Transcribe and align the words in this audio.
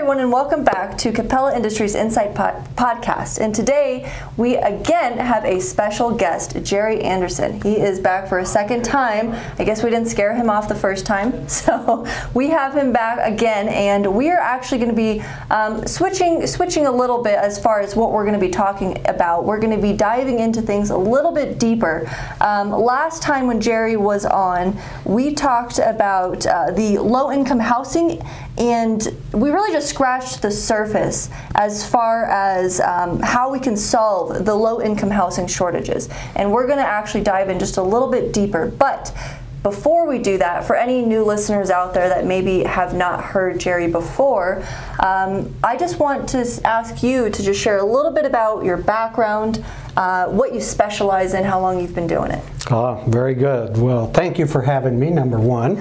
everyone, 0.00 0.18
and 0.18 0.32
welcome 0.32 0.64
back 0.64 0.96
to 0.96 1.12
Capella 1.12 1.54
Industries 1.54 1.94
Insight 1.94 2.34
Pod- 2.34 2.64
Podcast. 2.74 3.38
And 3.38 3.54
today 3.54 4.10
we 4.38 4.56
again 4.56 5.18
have 5.18 5.44
a 5.44 5.60
special 5.60 6.10
guest, 6.10 6.56
Jerry 6.62 7.02
Anderson. 7.02 7.60
He 7.60 7.78
is 7.78 8.00
back 8.00 8.26
for 8.26 8.38
a 8.38 8.46
second 8.46 8.82
time. 8.82 9.34
I 9.58 9.64
guess 9.64 9.84
we 9.84 9.90
didn't 9.90 10.08
scare 10.08 10.34
him 10.34 10.48
off 10.48 10.68
the 10.68 10.74
first 10.74 11.04
time, 11.04 11.46
so 11.50 12.06
we 12.32 12.48
have 12.48 12.74
him 12.74 12.94
back 12.94 13.18
again, 13.30 13.68
and 13.68 14.16
we 14.16 14.30
are 14.30 14.38
actually 14.38 14.78
going 14.78 14.88
to 14.90 14.96
be 14.96 15.20
um, 15.50 15.86
switching 15.86 16.46
switching 16.46 16.86
a 16.86 16.90
little 16.90 17.22
bit 17.22 17.34
as 17.34 17.62
far 17.62 17.82
as 17.82 17.94
what 17.94 18.10
we're 18.10 18.24
going 18.24 18.40
to 18.40 18.46
be 18.46 18.50
talking 18.50 19.06
about. 19.06 19.44
We're 19.44 19.60
going 19.60 19.76
to 19.76 19.82
be 19.82 19.92
diving 19.92 20.38
into 20.38 20.62
things 20.62 20.88
a 20.88 20.96
little 20.96 21.30
bit 21.30 21.58
deeper. 21.58 22.10
Um, 22.40 22.70
last 22.70 23.22
time 23.22 23.46
when 23.46 23.60
Jerry 23.60 23.98
was 23.98 24.24
on, 24.24 24.80
we 25.04 25.34
talked 25.34 25.78
about 25.78 26.46
uh, 26.46 26.70
the 26.70 26.96
low 26.96 27.30
income 27.30 27.58
housing 27.58 28.22
and 28.60 29.08
we 29.32 29.50
really 29.50 29.72
just 29.72 29.88
scratched 29.88 30.42
the 30.42 30.50
surface 30.50 31.30
as 31.54 31.88
far 31.88 32.26
as 32.26 32.78
um, 32.80 33.18
how 33.20 33.50
we 33.50 33.58
can 33.58 33.74
solve 33.74 34.44
the 34.44 34.54
low 34.54 34.82
income 34.82 35.10
housing 35.10 35.46
shortages. 35.46 36.10
And 36.36 36.52
we're 36.52 36.66
going 36.66 36.78
to 36.78 36.84
actually 36.84 37.22
dive 37.22 37.48
in 37.48 37.58
just 37.58 37.78
a 37.78 37.82
little 37.82 38.10
bit 38.10 38.34
deeper. 38.34 38.66
But 38.66 39.16
before 39.62 40.06
we 40.06 40.18
do 40.18 40.36
that, 40.38 40.66
for 40.66 40.76
any 40.76 41.02
new 41.02 41.24
listeners 41.24 41.70
out 41.70 41.94
there 41.94 42.10
that 42.10 42.26
maybe 42.26 42.62
have 42.64 42.94
not 42.94 43.24
heard 43.24 43.58
Jerry 43.58 43.90
before, 43.90 44.62
um, 45.02 45.54
I 45.64 45.78
just 45.78 45.98
want 45.98 46.28
to 46.30 46.46
ask 46.64 47.02
you 47.02 47.30
to 47.30 47.42
just 47.42 47.60
share 47.60 47.78
a 47.78 47.84
little 47.84 48.10
bit 48.10 48.26
about 48.26 48.64
your 48.64 48.76
background, 48.76 49.64
uh, 49.96 50.26
what 50.26 50.52
you 50.52 50.60
specialize 50.60 51.32
in, 51.32 51.44
how 51.44 51.60
long 51.60 51.80
you've 51.80 51.94
been 51.94 52.06
doing 52.06 52.30
it. 52.30 52.44
Oh, 52.70 53.02
very 53.08 53.34
good. 53.34 53.78
Well, 53.78 54.10
thank 54.12 54.38
you 54.38 54.46
for 54.46 54.60
having 54.60 54.98
me, 54.98 55.10
number 55.10 55.40
one. 55.40 55.80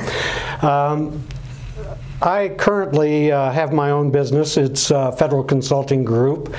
Um, 0.61 1.25
I 2.21 2.49
currently 2.49 3.31
uh, 3.31 3.49
have 3.49 3.71
my 3.71 3.91
own 3.91 4.11
business. 4.11 4.57
It's 4.57 4.91
a 4.91 5.13
Federal 5.13 5.41
Consulting 5.41 6.03
Group, 6.03 6.53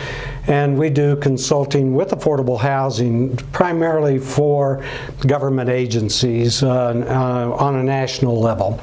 and 0.46 0.78
we 0.78 0.88
do 0.88 1.16
consulting 1.16 1.94
with 1.94 2.12
affordable 2.12 2.58
housing 2.58 3.36
primarily 3.53 4.19
for 4.19 4.83
government 5.27 5.69
agencies 5.69 6.62
uh, 6.62 6.70
uh, 6.70 7.62
on 7.62 7.77
a 7.77 7.83
national 7.83 8.41
level. 8.41 8.81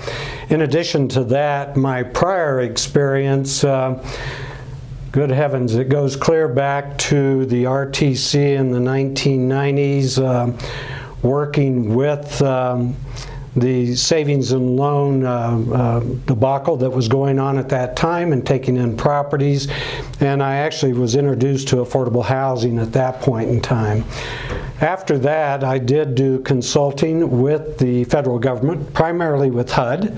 In 0.50 0.61
addition 0.61 1.08
to 1.09 1.23
that, 1.23 1.78
my 1.78 2.03
prior 2.03 2.61
experience 2.61 3.64
uh, 3.64 4.05
good 5.11 5.31
heavens, 5.31 5.73
it 5.73 5.89
goes 5.89 6.16
clear 6.16 6.48
back 6.48 6.95
to 7.00 7.48
the 7.48 7.64
RTC 7.64 8.36
in 8.36 8.72
the 8.72 8.78
1990s, 8.78 10.22
uh, 10.23 10.52
working 11.23 11.95
with 11.95 12.39
um, 12.44 12.95
the 13.58 13.95
savings 13.95 14.52
and 14.52 14.75
loan 14.75 15.25
uh, 15.25 15.63
uh, 15.73 16.00
debacle 16.25 16.77
that 16.77 16.89
was 16.89 17.08
going 17.08 17.39
on 17.39 17.58
at 17.58 17.69
that 17.69 17.95
time 17.95 18.31
and 18.31 18.45
taking 18.45 18.77
in 18.77 18.95
properties. 18.95 19.67
And 20.19 20.44
I 20.44 20.58
actually 20.58 20.94
was 20.94 21.16
introduced 21.16 21.67
to 21.69 21.77
affordable 21.77 22.23
housing 22.23 22.77
at 22.77 22.94
that 22.94 23.22
point 23.22 23.49
in 23.49 23.61
time. 23.61 24.05
After 24.80 25.17
that, 25.19 25.64
I 25.64 25.80
did 25.80 26.14
do 26.14 26.39
consulting 26.39 27.41
with 27.41 27.80
the 27.80 28.03
federal 28.05 28.38
government, 28.38 28.94
primarily 28.94 29.49
with 29.49 29.71
HUD. 29.71 30.17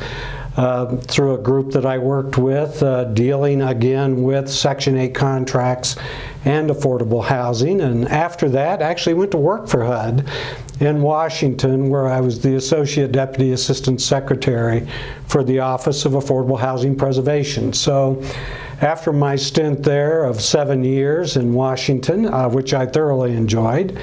Uh, 0.57 0.97
through 0.97 1.35
a 1.35 1.37
group 1.37 1.71
that 1.71 1.85
I 1.85 1.97
worked 1.97 2.37
with, 2.37 2.83
uh, 2.83 3.05
dealing 3.05 3.61
again 3.61 4.23
with 4.23 4.49
Section 4.49 4.97
8 4.97 5.15
contracts 5.15 5.95
and 6.45 6.69
affordable 6.69 7.23
housing. 7.23 7.81
And 7.81 8.07
after 8.07 8.49
that, 8.49 8.81
actually 8.81 9.15
went 9.15 9.31
to 9.31 9.37
work 9.37 9.67
for 9.67 9.83
HUD 9.83 10.27
in 10.79 11.01
Washington, 11.01 11.89
where 11.89 12.07
I 12.07 12.21
was 12.21 12.39
the 12.39 12.55
Associate 12.55 13.11
Deputy 13.11 13.51
Assistant 13.51 14.01
Secretary 14.01 14.87
for 15.27 15.43
the 15.43 15.59
Office 15.59 16.05
of 16.05 16.13
Affordable 16.13 16.59
Housing 16.59 16.95
Preservation. 16.95 17.73
So 17.73 18.23
after 18.81 19.11
my 19.11 19.35
stint 19.35 19.83
there 19.83 20.23
of 20.23 20.39
seven 20.39 20.83
years 20.83 21.35
in 21.35 21.53
Washington, 21.53 22.27
uh, 22.27 22.47
which 22.47 22.73
I 22.73 22.85
thoroughly 22.85 23.35
enjoyed, 23.35 23.99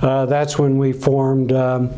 uh, 0.00 0.26
that's 0.26 0.58
when 0.58 0.78
we 0.78 0.92
formed 0.92 1.52
um, 1.52 1.90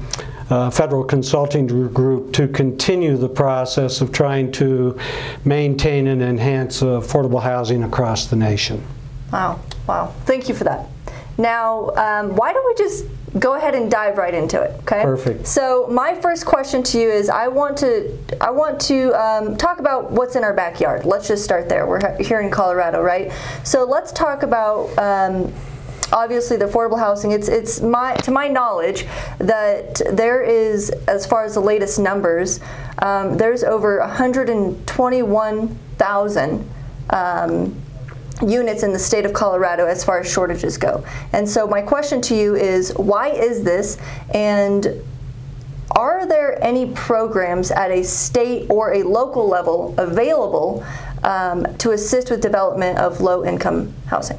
uh, 0.50 0.70
federal 0.70 1.04
consulting 1.04 1.66
group 1.66 2.32
to 2.32 2.48
continue 2.48 3.16
the 3.16 3.28
process 3.28 4.00
of 4.00 4.12
trying 4.12 4.53
to 4.53 4.98
maintain 5.44 6.06
and 6.06 6.22
enhance 6.22 6.80
affordable 6.80 7.42
housing 7.42 7.82
across 7.82 8.26
the 8.26 8.36
nation. 8.36 8.82
Wow, 9.32 9.60
wow. 9.87 10.15
Thank 10.25 10.49
you 10.49 10.55
for 10.55 10.65
that. 10.65 10.89
Now, 11.37 11.91
um, 11.97 12.37
why 12.37 12.53
don't 12.53 12.65
we 12.67 12.75
just 12.75 13.06
go 13.39 13.55
ahead 13.55 13.75
and 13.75 13.91
dive 13.91 14.19
right 14.19 14.34
into 14.34 14.62
it? 14.62 14.71
Okay. 14.83 15.03
Perfect. 15.03 15.47
So 15.47 15.89
my 15.91 16.15
first 16.15 16.47
question 16.47 16.83
to 16.84 16.99
you 16.99 17.11
is, 17.11 17.28
I 17.28 17.49
want 17.49 17.77
to, 17.78 18.17
I 18.41 18.50
want 18.50 18.81
to 18.83 19.12
um, 19.21 19.56
talk 19.56 19.81
about 19.81 20.12
what's 20.12 20.37
in 20.37 20.45
our 20.45 20.55
backyard. 20.55 21.05
Let's 21.05 21.27
just 21.27 21.43
start 21.43 21.69
there. 21.69 21.87
We're 21.87 22.22
here 22.22 22.41
in 22.41 22.50
Colorado, 22.50 23.03
right? 23.03 23.33
So 23.65 23.84
let's 23.84 24.12
talk 24.12 24.43
about. 24.43 24.97
Um, 24.99 25.53
obviously 26.12 26.59
the 26.59 26.66
affordable 26.66 26.99
housing 26.99 27.31
it's 27.33 27.49
it's 27.49 27.81
my 27.81 28.15
to 28.16 28.31
my 28.31 28.47
knowledge 28.47 29.06
that 29.39 30.03
there 30.12 30.43
is 30.43 30.91
as 31.09 31.25
far 31.27 31.45
as 31.45 31.55
the 31.55 31.61
latest 31.61 31.99
numbers 31.99 32.61
um, 32.99 33.39
there's 33.39 33.65
over 33.65 34.01
121,000 34.01 36.71
um, 37.11 37.84
units 38.43 38.83
in 38.83 38.93
the 38.93 38.99
state 38.99 39.25
of 39.25 39.33
Colorado 39.33 39.87
as 39.87 40.05
far 40.05 40.21
as 40.21 40.31
shortages 40.31 40.77
go. 40.77 41.05
And 41.33 41.49
so 41.49 41.67
my 41.67 41.83
question 41.83 42.21
to 42.22 42.34
you 42.34 42.56
is 42.56 42.93
why 42.97 43.28
is 43.28 43.62
this 43.62 43.99
and 44.33 45.03
are 45.93 46.27
there 46.27 46.62
any 46.62 46.91
programs 46.93 47.71
at 47.71 47.91
a 47.91 48.03
state 48.03 48.67
or 48.69 48.95
a 48.95 49.03
local 49.05 49.49
level 49.49 49.95
available 49.97 50.84
um, 51.22 51.67
to 51.78 51.93
assist 51.93 52.31
with 52.31 52.41
development 52.41 52.99
of 52.99 53.21
low 53.21 53.45
income 53.45 53.95
housing? 54.06 54.39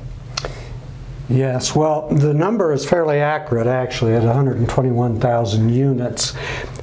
Yes, 1.28 1.76
well, 1.76 2.08
the 2.10 2.34
number 2.36 2.72
is 2.72 2.88
fairly 2.88 3.20
accurate 3.20 3.66
actually 3.66 4.14
at 4.14 4.22
121,000 4.22 5.70
units. 5.70 6.34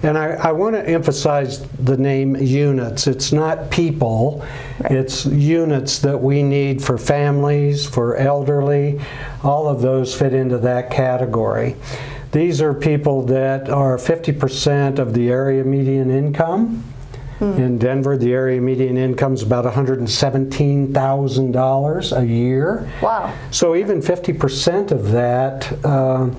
And 0.03 0.19
I, 0.19 0.33
I 0.33 0.51
want 0.51 0.75
to 0.75 0.85
emphasize 0.85 1.63
the 1.69 1.97
name 1.97 2.35
units. 2.35 3.07
It's 3.07 3.33
not 3.33 3.71
people, 3.71 4.45
right. 4.81 4.91
it's 4.91 5.27
units 5.27 6.01
that 6.01 6.21
we 6.21 6.43
need 6.43 6.83
for 6.83 6.99
families, 6.99 7.87
for 7.87 8.17
elderly. 8.17 9.01
All 9.45 9.69
of 9.69 9.81
those 9.81 10.13
fit 10.13 10.35
into 10.35 10.59
that 10.59 10.91
category. 10.91 11.77
These 12.33 12.61
are 12.61 12.75
people 12.75 13.23
that 13.27 13.69
are 13.69 13.97
50% 13.97 14.99
of 14.99 15.15
the 15.15 15.31
area 15.31 15.63
median 15.63 16.11
income. 16.11 16.83
Hmm. 17.43 17.61
In 17.61 17.77
Denver, 17.77 18.17
the 18.17 18.33
area 18.33 18.59
median 18.61 18.97
income 18.97 19.35
is 19.35 19.43
about 19.43 19.65
$117,000 19.65 22.17
a 22.17 22.25
year. 22.25 22.89
Wow. 23.03 23.35
So 23.51 23.75
even 23.75 24.01
50% 24.01 24.93
of 24.93 25.11
that 25.11 25.85
uh, 25.85 26.31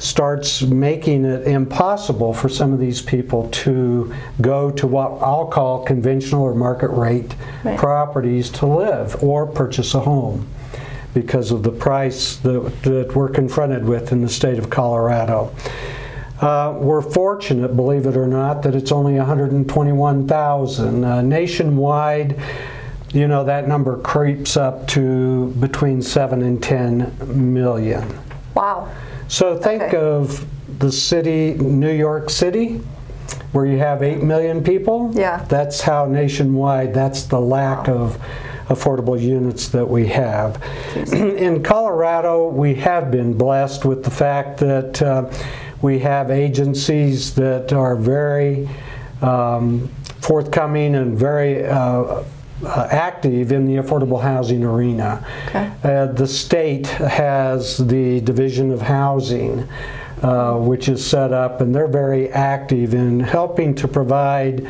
starts 0.00 0.62
making 0.62 1.24
it 1.24 1.46
impossible 1.46 2.34
for 2.34 2.48
some 2.48 2.72
of 2.72 2.80
these 2.80 3.00
people 3.00 3.48
to 3.50 4.12
go 4.40 4.72
to 4.72 4.88
what 4.88 5.22
I'll 5.22 5.46
call 5.46 5.84
conventional 5.84 6.42
or 6.42 6.56
market 6.56 6.88
rate 6.88 7.36
right. 7.62 7.78
properties 7.78 8.50
to 8.50 8.66
live 8.66 9.22
or 9.22 9.46
purchase 9.46 9.94
a 9.94 10.00
home 10.00 10.48
because 11.14 11.52
of 11.52 11.62
the 11.62 11.70
price 11.70 12.34
that, 12.38 12.82
that 12.82 13.14
we're 13.14 13.28
confronted 13.28 13.84
with 13.84 14.10
in 14.10 14.22
the 14.22 14.28
state 14.28 14.58
of 14.58 14.70
Colorado. 14.70 15.54
Uh, 16.40 16.76
we're 16.78 17.02
fortunate, 17.02 17.74
believe 17.74 18.06
it 18.06 18.16
or 18.16 18.26
not, 18.26 18.62
that 18.62 18.74
it's 18.74 18.92
only 18.92 19.14
121,000. 19.14 21.04
Uh, 21.04 21.20
nationwide, 21.20 22.40
you 23.12 23.26
know, 23.26 23.42
that 23.42 23.66
number 23.66 23.98
creeps 23.98 24.56
up 24.56 24.86
to 24.86 25.48
between 25.54 26.00
7 26.00 26.42
and 26.42 26.62
10 26.62 27.54
million. 27.54 28.06
Wow. 28.54 28.88
So 29.26 29.58
think 29.58 29.82
okay. 29.82 29.96
of 29.96 30.46
the 30.78 30.92
city, 30.92 31.54
New 31.54 31.90
York 31.90 32.30
City, 32.30 32.80
where 33.50 33.66
you 33.66 33.78
have 33.78 34.02
8 34.02 34.22
million 34.22 34.62
people. 34.62 35.10
Yeah. 35.14 35.44
That's 35.48 35.80
how 35.80 36.06
nationwide, 36.06 36.94
that's 36.94 37.24
the 37.24 37.40
lack 37.40 37.88
wow. 37.88 37.94
of 37.94 38.22
affordable 38.68 39.20
units 39.20 39.68
that 39.68 39.88
we 39.88 40.06
have. 40.08 40.62
In 41.12 41.64
Colorado, 41.64 42.48
we 42.48 42.74
have 42.76 43.10
been 43.10 43.36
blessed 43.36 43.84
with 43.84 44.04
the 44.04 44.10
fact 44.10 44.58
that. 44.58 45.02
Uh, 45.02 45.32
we 45.82 45.98
have 46.00 46.30
agencies 46.30 47.34
that 47.34 47.72
are 47.72 47.96
very 47.96 48.68
um, 49.22 49.88
forthcoming 50.20 50.94
and 50.96 51.16
very 51.16 51.66
uh, 51.66 52.22
uh, 52.64 52.88
active 52.90 53.52
in 53.52 53.64
the 53.64 53.76
affordable 53.76 54.20
housing 54.20 54.64
arena. 54.64 55.24
Okay. 55.46 55.70
Uh, 55.84 56.06
the 56.06 56.26
state 56.26 56.86
has 56.88 57.78
the 57.78 58.20
Division 58.22 58.72
of 58.72 58.82
Housing, 58.82 59.68
uh, 60.22 60.56
which 60.56 60.88
is 60.88 61.04
set 61.04 61.32
up, 61.32 61.60
and 61.60 61.72
they're 61.72 61.86
very 61.86 62.30
active 62.30 62.94
in 62.94 63.20
helping 63.20 63.74
to 63.76 63.86
provide 63.86 64.66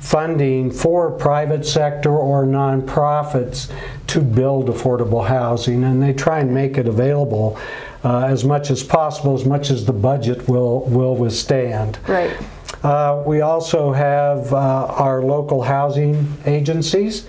funding 0.00 0.70
for 0.70 1.10
private 1.12 1.64
sector 1.64 2.14
or 2.14 2.44
nonprofits 2.44 3.72
to 4.06 4.20
build 4.20 4.68
affordable 4.68 5.26
housing, 5.26 5.82
and 5.84 6.02
they 6.02 6.12
try 6.12 6.40
and 6.40 6.52
make 6.52 6.76
it 6.76 6.86
available 6.86 7.58
uh, 8.04 8.26
as 8.26 8.44
much 8.44 8.70
as 8.70 8.82
possible, 8.82 9.34
as 9.34 9.44
much 9.44 9.70
as 9.70 9.86
the 9.86 9.92
budget 9.92 10.46
will, 10.48 10.80
will 10.82 11.16
withstand. 11.16 11.98
Right. 12.06 12.36
Uh, 12.82 13.22
we 13.26 13.40
also 13.40 13.92
have 13.92 14.52
uh, 14.52 14.56
our 14.56 15.22
local 15.22 15.62
housing 15.62 16.36
agencies. 16.44 17.26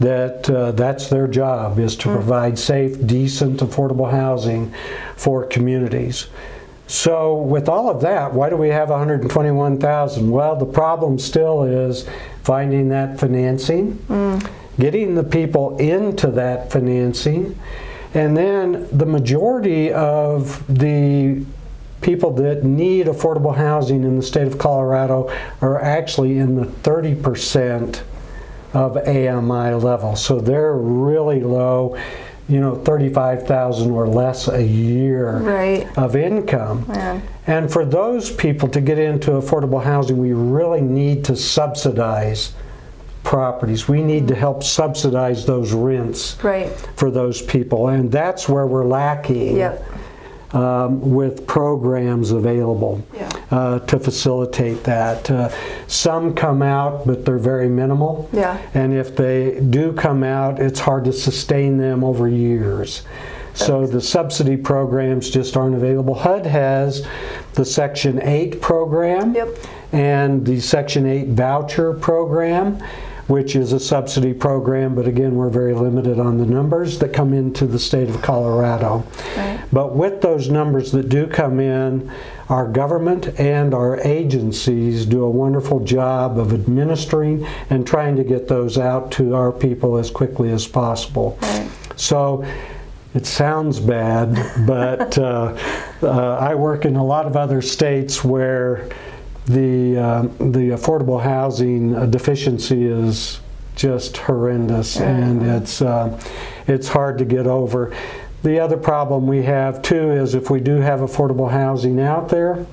that 0.00 0.50
uh, 0.50 0.72
that's 0.72 1.08
their 1.08 1.28
job 1.28 1.78
is 1.78 1.94
to 1.96 2.08
provide 2.08 2.58
safe, 2.58 3.06
decent, 3.06 3.60
affordable 3.60 4.10
housing 4.10 4.74
for 5.16 5.46
communities. 5.46 6.26
So 6.88 7.36
with 7.36 7.68
all 7.68 7.88
of 7.88 8.00
that, 8.02 8.34
why 8.34 8.50
do 8.50 8.56
we 8.56 8.68
have 8.68 8.90
121,000? 8.90 10.30
Well, 10.30 10.56
the 10.56 10.66
problem 10.66 11.18
still 11.18 11.62
is 11.62 12.06
finding 12.42 12.88
that 12.88 13.20
financing, 13.20 13.98
getting 14.78 15.14
the 15.14 15.24
people 15.24 15.78
into 15.78 16.26
that 16.32 16.72
financing, 16.72 17.56
and 18.14 18.36
then 18.36 18.88
the 18.92 19.06
majority 19.06 19.92
of 19.92 20.64
the 20.72 21.44
people 22.00 22.32
that 22.32 22.64
need 22.64 23.06
affordable 23.06 23.54
housing 23.56 24.02
in 24.04 24.16
the 24.16 24.22
state 24.22 24.46
of 24.46 24.58
Colorado 24.58 25.30
are 25.60 25.80
actually 25.80 26.38
in 26.38 26.56
the 26.56 26.66
30% 26.66 28.02
of 28.74 28.96
AMI 28.96 29.74
level. 29.74 30.16
So 30.16 30.40
they're 30.40 30.74
really 30.74 31.40
low, 31.40 31.96
you 32.48 32.60
know, 32.60 32.74
35,000 32.74 33.90
or 33.90 34.08
less 34.08 34.48
a 34.48 34.62
year 34.62 35.38
Right. 35.38 35.86
of 35.96 36.16
income. 36.16 36.86
Yeah. 36.88 37.20
And 37.46 37.70
for 37.72 37.84
those 37.84 38.30
people 38.30 38.68
to 38.70 38.80
get 38.80 38.98
into 38.98 39.32
affordable 39.32 39.82
housing, 39.82 40.18
we 40.18 40.32
really 40.32 40.80
need 40.80 41.24
to 41.26 41.36
subsidize 41.36 42.52
properties. 43.24 43.88
We 43.88 44.02
need 44.02 44.28
to 44.28 44.34
help 44.34 44.62
subsidize 44.64 45.46
those 45.46 45.72
rents 45.72 46.36
Right. 46.42 46.68
for 46.96 47.10
those 47.10 47.40
people. 47.42 47.88
And 47.88 48.10
that's 48.10 48.48
where 48.48 48.66
we're 48.66 48.84
lacking 48.84 49.56
Yep. 49.56 49.84
um, 50.54 51.14
with 51.14 51.46
programs 51.46 52.30
available 52.32 53.00
Yeah. 53.14 53.28
uh, 53.50 53.78
to 53.80 53.98
facilitate 53.98 54.84
that. 54.84 55.30
Uh, 55.30 55.48
some 55.86 56.34
come 56.34 56.60
out, 56.62 57.06
but 57.06 57.24
they're 57.24 57.38
very 57.38 57.68
minimal. 57.68 58.28
Yeah. 58.32 58.56
And 58.74 58.92
if 58.92 59.16
they 59.16 59.60
do 59.70 59.92
come 59.92 60.22
out, 60.22 60.58
it's 60.58 60.80
hard 60.80 61.04
to 61.06 61.12
sustain 61.12 61.78
them 61.78 62.04
over 62.04 62.28
years. 62.28 63.02
So 63.54 63.86
the 63.86 64.00
subsidy 64.00 64.56
programs 64.56 65.28
just 65.30 65.56
aren't 65.56 65.74
available. 65.74 66.14
HUD 66.14 66.46
has 66.46 67.02
the 67.54 67.64
Section 67.66 68.20
8 68.22 68.60
program 68.62 69.34
Yep. 69.34 69.48
and 69.92 70.44
the 70.46 70.58
Section 70.60 71.06
8 71.06 71.28
voucher 71.28 71.92
program, 71.92 72.78
which 73.32 73.56
is 73.56 73.72
a 73.72 73.80
subsidy 73.80 74.34
program, 74.34 74.94
but 74.94 75.08
again, 75.08 75.34
we're 75.34 75.48
very 75.48 75.72
limited 75.72 76.18
on 76.18 76.36
the 76.36 76.44
numbers 76.44 76.98
that 76.98 77.14
come 77.14 77.32
into 77.32 77.66
the 77.66 77.78
state 77.78 78.10
of 78.10 78.20
Colorado. 78.20 79.02
Right. 79.34 79.58
But 79.72 79.96
with 79.96 80.20
those 80.20 80.50
numbers 80.50 80.92
that 80.92 81.08
do 81.08 81.26
come 81.26 81.58
in, 81.58 82.12
our 82.50 82.68
government 82.68 83.40
and 83.40 83.72
our 83.72 83.98
agencies 84.00 85.06
do 85.06 85.24
a 85.24 85.30
wonderful 85.30 85.80
job 85.80 86.38
of 86.38 86.52
administering 86.52 87.46
and 87.70 87.86
trying 87.86 88.16
to 88.16 88.22
get 88.22 88.48
those 88.48 88.76
out 88.76 89.10
to 89.12 89.34
our 89.34 89.50
people 89.50 89.96
as 89.96 90.10
quickly 90.10 90.50
as 90.50 90.66
possible. 90.66 91.38
Right. 91.40 91.70
So 91.96 92.44
it 93.14 93.24
sounds 93.24 93.80
bad, 93.80 94.34
but 94.66 95.16
uh, 95.16 95.56
uh, 96.02 96.36
I 96.36 96.54
work 96.54 96.84
in 96.84 96.96
a 96.96 97.04
lot 97.04 97.24
of 97.24 97.38
other 97.38 97.62
states 97.62 98.22
where 98.22 98.90
the 99.46 99.98
uh, 99.98 100.22
the 100.38 100.70
affordable 100.70 101.20
housing 101.22 101.94
uh, 101.94 102.06
deficiency 102.06 102.84
is 102.86 103.40
just 103.74 104.16
horrendous, 104.16 105.00
and 105.00 105.42
it's 105.42 105.82
uh, 105.82 106.18
it's 106.66 106.88
hard 106.88 107.18
to 107.18 107.24
get 107.24 107.46
over. 107.46 107.94
The 108.42 108.58
other 108.58 108.76
problem 108.76 109.26
we 109.26 109.42
have 109.44 109.82
too 109.82 110.10
is 110.12 110.34
if 110.34 110.50
we 110.50 110.60
do 110.60 110.76
have 110.76 111.00
affordable 111.00 111.50
housing 111.50 112.00
out 112.00 112.28
there, 112.28 112.66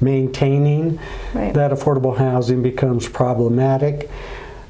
maintaining 0.00 0.98
Right. 1.32 1.52
that 1.54 1.70
affordable 1.70 2.16
housing 2.16 2.62
becomes 2.62 3.08
problematic. 3.08 4.10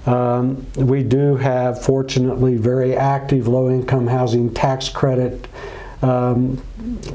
Um, 0.07 0.67
we 0.77 1.03
do 1.03 1.37
have, 1.37 1.83
fortunately, 1.83 2.57
very 2.57 2.95
active 2.95 3.49
low 3.49 3.71
income 3.71 4.07
housing 4.07 4.53
tax 4.53 4.91
credit 4.91 5.47
um, 6.03 6.61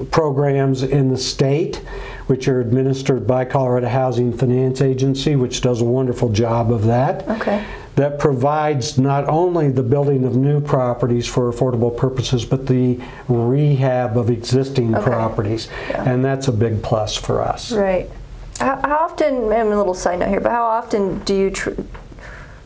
programs 0.10 0.82
in 0.82 1.10
the 1.10 1.18
state, 1.18 1.82
which 2.30 2.48
are 2.48 2.62
administered 2.62 3.26
by 3.26 3.44
Colorado 3.44 3.88
Housing 3.88 4.32
Finance 4.32 4.82
Agency, 4.82 5.36
which 5.36 5.62
does 5.62 5.82
a 5.82 5.84
wonderful 5.84 6.30
job 6.30 6.72
of 6.72 6.86
that. 6.86 7.28
Okay. 7.28 7.66
That 7.96 8.20
provides 8.20 9.00
not 9.00 9.28
only 9.28 9.70
the 9.72 9.82
building 9.82 10.24
of 10.24 10.36
new 10.36 10.62
properties 10.62 11.26
for 11.26 11.52
affordable 11.52 11.96
purposes, 11.98 12.46
but 12.46 12.68
the 12.68 13.00
rehab 13.28 14.16
of 14.16 14.30
existing 14.30 14.94
Okay. 14.96 15.04
properties. 15.06 15.70
Yeah. 15.90 16.04
And 16.08 16.24
that's 16.24 16.48
a 16.48 16.52
big 16.52 16.84
plus 16.84 17.16
for 17.16 17.42
us. 17.42 17.72
Right. 17.72 18.08
How, 18.60 18.80
often, 18.84 19.52
I'm 19.52 19.72
a 19.72 19.76
little 19.78 19.96
side 19.96 20.20
note 20.20 20.30
here, 20.30 20.40
but 20.40 20.52
how 20.52 20.66
often 20.66 21.20
do 21.26 21.34
you, 21.34 21.50
tr- 21.50 21.72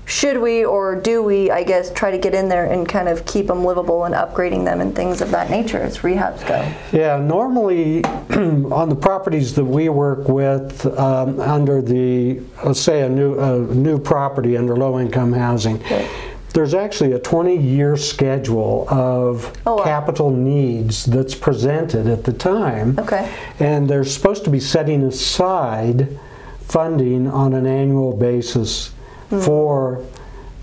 should 0.05 0.37
we 0.41 0.65
or 0.65 0.95
do 0.95 1.23
we, 1.23 1.49
I 1.49 1.63
guess, 1.63 1.91
try 1.93 2.11
to 2.11 2.17
get 2.17 2.33
in 2.33 2.49
there 2.49 2.65
and 2.65 2.87
kind 2.87 3.07
of 3.07 3.25
keep 3.25 3.47
them 3.47 3.63
livable 3.63 4.03
and 4.03 4.13
upgrading 4.13 4.65
them 4.65 4.81
and 4.81 4.95
things 4.95 5.21
of 5.21 5.31
that 5.31 5.49
nature 5.49 5.79
as 5.79 5.99
rehabs 5.99 6.45
go? 6.47 6.69
Yeah, 6.97 7.17
normally 7.17 8.03
on 8.31 8.89
the 8.89 8.95
properties 8.95 9.55
that 9.55 9.63
we 9.65 9.87
work 9.89 10.27
with 10.27 10.85
um, 10.99 11.39
under 11.39 11.81
the, 11.81 12.41
let's 12.65 12.81
say 12.81 13.01
a 13.01 13.09
new, 13.09 13.39
a 13.39 13.59
new 13.73 13.97
property 13.97 14.57
under 14.57 14.75
low 14.75 14.99
income 14.99 15.31
housing, 15.31 15.77
Okay. 15.83 16.09
there's 16.53 16.73
actually 16.73 17.13
a 17.13 17.19
20 17.19 17.55
year 17.57 17.95
schedule 17.95 18.85
of 18.89 19.57
Oh, 19.65 19.77
wow. 19.77 19.83
capital 19.83 20.29
needs 20.31 21.05
that's 21.05 21.33
presented 21.33 22.07
at 22.07 22.25
the 22.25 22.33
time. 22.33 22.99
Okay. 22.99 23.31
And 23.59 23.89
they're 23.89 24.03
supposed 24.03 24.43
to 24.43 24.49
be 24.49 24.59
setting 24.59 25.03
aside 25.03 26.19
funding 26.59 27.27
on 27.27 27.53
an 27.53 27.65
annual 27.65 28.15
basis 28.15 28.91
for 29.29 30.03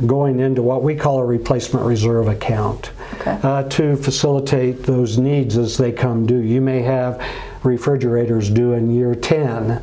going 0.07 0.41
into 0.41 0.63
what 0.63 0.83
we 0.83 0.95
call 0.95 1.19
a 1.19 1.25
replacement 1.25 1.85
reserve 1.85 2.29
account 2.29 2.91
Okay. 3.21 3.39
uh, 3.43 3.65
to 3.65 3.97
facilitate 3.97 4.85
those 4.85 5.19
needs 5.19 5.59
as 5.59 5.77
they 5.77 5.93
come 5.93 6.25
due. 6.25 6.39
You 6.39 6.61
may 6.63 6.81
have 6.83 7.23
refrigerators 7.65 8.49
due 8.49 8.73
in 8.73 8.91
year 8.91 9.15
10, 9.15 9.83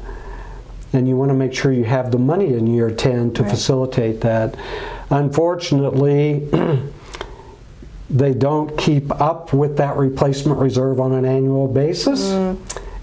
and 0.94 1.08
you 1.08 1.16
want 1.16 1.30
to 1.30 1.36
make 1.36 1.54
sure 1.54 1.72
you 1.72 1.84
have 1.84 2.12
the 2.12 2.18
money 2.18 2.54
in 2.56 2.66
year 2.66 2.90
10 2.90 3.34
to 3.34 3.44
Right. 3.44 3.52
facilitate 3.52 4.22
that. 4.22 4.56
Unfortunately, 5.12 6.48
they 8.10 8.34
don't 8.34 8.76
keep 8.78 9.12
up 9.22 9.54
with 9.54 9.78
that 9.78 9.98
replacement 9.98 10.60
reserve 10.60 11.00
on 11.00 11.14
an 11.14 11.26
annual 11.26 11.68
basis. 11.68 12.34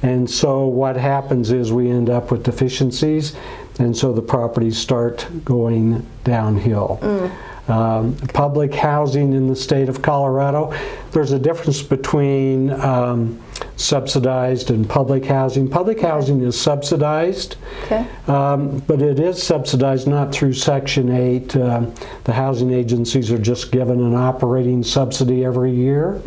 And 0.05 0.29
so 0.29 0.67
what 0.67 0.97
happens 0.97 1.51
is 1.51 1.73
we 1.73 1.91
end 1.91 2.11
up 2.11 2.31
with 2.31 2.43
deficiencies, 2.43 3.35
and 3.79 3.97
so 3.97 4.13
the 4.13 4.21
properties 4.21 4.77
start 4.77 5.27
going 5.47 6.07
downhill. 6.25 6.99
Mm. 7.01 7.33
Um, 7.67 8.15
public 8.35 8.75
housing 8.75 9.33
in 9.33 9.49
the 9.49 9.57
state 9.57 9.89
of 9.89 10.03
Colorado, 10.03 10.75
there's 11.13 11.33
a 11.33 11.39
difference 11.39 11.83
between 11.83 12.71
um, 12.73 13.41
subsidized 13.77 14.71
and 14.71 14.89
public 14.89 15.25
housing. 15.25 15.69
Public 15.69 16.01
housing 16.01 16.43
is 16.43 16.61
subsidized. 16.61 17.57
Okay. 17.85 18.07
Um, 18.29 18.83
But 18.87 19.01
it 19.01 19.19
is 19.19 19.43
subsidized 19.43 20.07
not 20.07 20.31
through 20.33 20.53
Section 20.53 21.11
8. 21.11 21.57
Um, 21.57 21.93
The 22.25 22.33
housing 22.33 22.71
agencies 22.73 23.31
are 23.33 23.39
just 23.39 23.73
given 23.73 23.99
an 24.01 24.15
operating 24.15 24.83
subsidy 24.83 25.45
every 25.45 25.73
year 25.73 26.21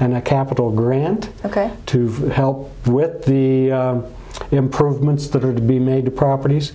and 0.00 0.14
a 0.14 0.20
capital 0.20 0.70
grant 0.70 1.30
Okay. 1.44 1.70
to 1.86 2.08
help 2.30 2.70
with 2.86 3.24
the 3.24 3.70
um, 3.72 4.04
improvements 4.50 5.28
that 5.28 5.44
are 5.44 5.54
to 5.54 5.62
be 5.62 5.78
made 5.78 6.04
to 6.06 6.10
properties. 6.10 6.72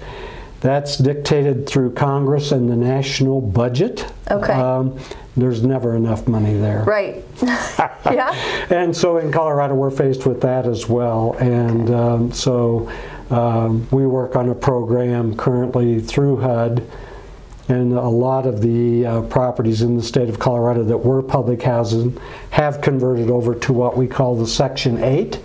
That's 0.66 0.98
dictated 0.98 1.70
through 1.70 1.94
Congress 1.94 2.52
and 2.52 2.68
the 2.68 2.76
national 2.76 3.40
budget. 3.40 4.12
Okay. 4.32 4.52
Um, 4.52 4.98
There's 5.38 5.62
never 5.64 5.96
enough 5.96 6.28
money 6.28 6.58
there. 6.58 6.82
Right. 6.86 7.24
yeah. 7.44 8.34
And 8.72 8.98
so 8.98 9.18
in 9.18 9.32
Colorado, 9.32 9.76
we're 9.76 9.92
faced 9.92 10.26
with 10.26 10.42
that 10.42 10.66
as 10.66 10.90
well. 10.90 11.34
And 11.34 11.92
um, 11.92 12.32
so 12.32 12.92
um, 13.30 13.88
we 13.92 14.08
work 14.08 14.36
on 14.36 14.50
a 14.50 14.56
program 14.56 15.38
currently 15.38 16.02
through 16.02 16.38
HUD. 16.38 16.84
And 17.68 17.94
a 17.94 18.10
lot 18.10 18.48
of 18.48 18.64
the 18.64 19.06
uh, 19.06 19.22
properties 19.22 19.84
in 19.84 19.96
the 19.96 20.04
state 20.04 20.30
of 20.30 20.40
Colorado 20.40 20.84
that 20.86 20.98
were 20.98 21.22
public 21.22 21.62
housing 21.62 22.20
have 22.50 22.82
converted 22.82 23.30
over 23.30 23.54
to 23.54 23.72
what 23.72 23.98
we 23.98 24.08
call 24.08 24.36
the 24.36 24.48
Section 24.48 25.04
8 25.04 25.40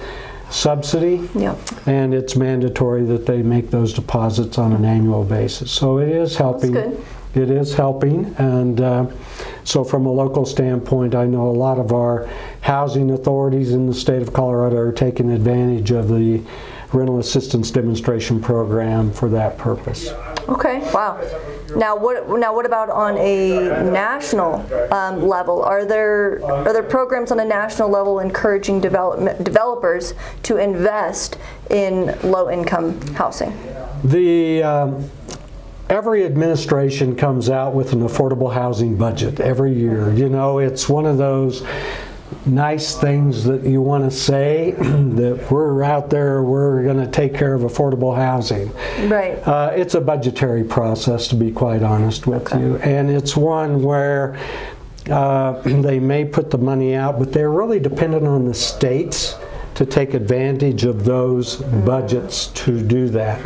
subsidy. 0.50 1.28
Yeah. 1.34 1.56
And 1.86 2.12
it's 2.12 2.36
mandatory 2.36 3.04
that 3.04 3.26
they 3.26 3.42
make 3.42 3.70
those 3.70 3.94
deposits 3.94 4.58
on 4.58 4.72
an 4.72 4.84
annual 4.84 5.24
basis. 5.24 5.70
So 5.70 5.98
it 5.98 6.08
is 6.08 6.36
helping. 6.36 6.72
good. 6.72 7.04
It 7.34 7.50
is 7.50 7.74
helping. 7.74 8.34
And 8.38 8.80
uh, 8.80 9.06
so, 9.62 9.84
from 9.84 10.06
a 10.06 10.10
local 10.10 10.44
standpoint, 10.44 11.14
I 11.14 11.26
know 11.26 11.48
a 11.48 11.52
lot 11.52 11.78
of 11.78 11.92
our 11.92 12.28
housing 12.60 13.12
authorities 13.12 13.72
in 13.72 13.86
the 13.86 13.94
state 13.94 14.20
of 14.20 14.32
Colorado 14.32 14.76
are 14.76 14.92
taking 14.92 15.30
advantage 15.30 15.92
of 15.92 16.08
the 16.08 16.42
rental 16.92 17.20
assistance 17.20 17.70
demonstration 17.70 18.40
program 18.40 19.12
for 19.12 19.28
that 19.28 19.58
purpose. 19.58 20.10
Okay. 20.50 20.80
Wow. 20.92 21.20
Now 21.76 21.96
what? 21.96 22.28
Now 22.28 22.54
what 22.54 22.66
about 22.66 22.90
on 22.90 23.16
a 23.18 23.90
national 23.90 24.54
um, 24.92 25.22
level? 25.26 25.62
Are 25.62 25.84
there 25.84 26.44
are 26.44 26.72
there 26.72 26.82
programs 26.82 27.30
on 27.30 27.38
a 27.38 27.44
national 27.44 27.88
level 27.88 28.18
encouraging 28.18 28.80
development 28.80 29.44
developers 29.44 30.14
to 30.44 30.56
invest 30.56 31.38
in 31.70 32.18
low 32.24 32.50
income 32.50 33.00
housing? 33.12 33.56
The 34.02 34.62
um, 34.64 35.10
every 35.88 36.24
administration 36.24 37.14
comes 37.14 37.48
out 37.48 37.74
with 37.74 37.92
an 37.92 38.00
affordable 38.00 38.52
housing 38.52 38.96
budget 38.96 39.38
every 39.38 39.72
year. 39.72 40.12
You 40.12 40.28
know, 40.28 40.58
it's 40.58 40.88
one 40.88 41.06
of 41.06 41.16
those 41.16 41.64
nice 42.50 42.96
things 42.96 43.44
that 43.44 43.62
you 43.62 43.80
want 43.80 44.04
to 44.04 44.10
say 44.10 44.72
that 44.78 45.46
we're 45.50 45.82
out 45.82 46.10
there, 46.10 46.42
we're 46.42 46.82
going 46.82 46.98
to 46.98 47.10
take 47.10 47.34
care 47.34 47.54
of 47.54 47.62
affordable 47.62 48.14
housing. 48.14 48.72
Right. 49.08 49.36
Uh, 49.46 49.72
it's 49.74 49.94
a 49.94 50.00
budgetary 50.00 50.64
process, 50.64 51.28
to 51.28 51.36
be 51.36 51.52
quite 51.52 51.82
honest 51.82 52.26
with 52.26 52.52
you, 52.52 52.76
and 52.78 53.10
it's 53.10 53.36
one 53.36 53.82
where 53.82 54.38
uh, 55.08 55.60
they 55.62 55.98
may 56.00 56.24
put 56.24 56.50
the 56.50 56.58
money 56.58 56.94
out, 56.94 57.18
but 57.18 57.32
they're 57.32 57.50
really 57.50 57.80
dependent 57.80 58.26
on 58.26 58.44
the 58.44 58.54
states 58.54 59.36
to 59.74 59.86
take 59.86 60.12
advantage 60.14 60.84
of 60.84 61.04
those 61.04 61.56
budgets 61.56 62.48
to 62.48 62.82
do 62.82 63.08
that. 63.08 63.40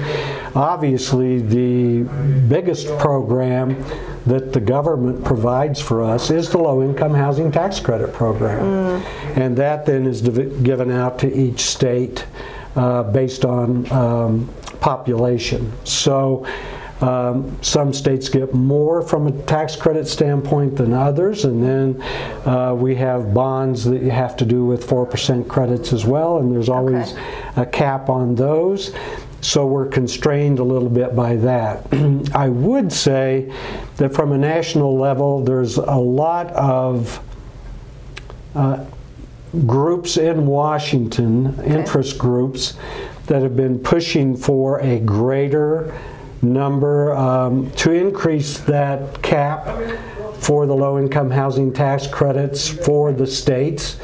Obviously, 0.54 1.40
the 1.40 2.02
biggest 2.48 2.86
program 2.98 3.82
that 4.26 4.52
the 4.52 4.60
government 4.60 5.24
provides 5.24 5.80
for 5.80 6.02
us 6.02 6.30
is 6.30 6.48
the 6.50 6.58
low 6.58 6.82
income 6.82 7.12
housing 7.12 7.50
tax 7.50 7.80
credit 7.80 8.12
program. 8.12 9.02
And 9.36 9.56
that 9.56 9.84
then 9.84 10.06
is 10.06 10.22
div- 10.22 10.62
given 10.62 10.90
out 10.90 11.18
to 11.20 11.32
each 11.34 11.60
state 11.60 12.24
uh, 12.76 13.02
based 13.02 13.44
on 13.44 13.90
um, 13.92 14.48
population. 14.80 15.72
So 15.84 16.46
um, 17.00 17.58
some 17.60 17.92
states 17.92 18.28
get 18.28 18.54
more 18.54 19.02
from 19.02 19.26
a 19.26 19.32
tax 19.42 19.74
credit 19.76 20.06
standpoint 20.06 20.76
than 20.76 20.92
others, 20.94 21.44
and 21.44 21.62
then 21.62 22.00
uh, 22.46 22.74
we 22.74 22.94
have 22.94 23.34
bonds 23.34 23.84
that 23.84 24.00
you 24.00 24.10
have 24.10 24.36
to 24.38 24.46
do 24.46 24.64
with 24.64 24.86
4% 24.86 25.46
credits 25.48 25.92
as 25.92 26.06
well, 26.06 26.38
and 26.38 26.50
there's 26.54 26.68
always 26.68 27.12
Okay. 27.12 27.22
a 27.56 27.66
cap 27.66 28.08
on 28.08 28.36
those. 28.36 28.94
So 29.44 29.66
we're 29.66 29.88
constrained 29.88 30.58
a 30.58 30.64
little 30.64 30.88
bit 30.88 31.14
by 31.14 31.36
that. 31.36 31.86
I 32.34 32.48
would 32.48 32.90
say 32.90 33.52
that 33.98 34.14
from 34.14 34.32
a 34.32 34.38
national 34.38 34.98
level, 34.98 35.44
there's 35.44 35.76
a 35.76 35.96
lot 35.96 36.46
of 36.52 37.20
uh, 38.54 38.86
groups 39.66 40.16
in 40.16 40.46
Washington, 40.46 41.62
interest 41.62 42.16
groups, 42.16 42.78
that 43.26 43.42
have 43.42 43.54
been 43.54 43.78
pushing 43.78 44.34
for 44.34 44.80
a 44.80 44.98
greater 45.00 45.94
number 46.40 47.14
um, 47.14 47.70
to 47.72 47.92
increase 47.92 48.58
that 48.60 49.20
cap 49.22 49.66
for 50.38 50.64
the 50.64 50.74
low 50.74 50.98
income 50.98 51.30
housing 51.30 51.70
tax 51.70 52.06
credits 52.06 52.66
for 52.66 53.12
the 53.12 53.26
states 53.26 54.00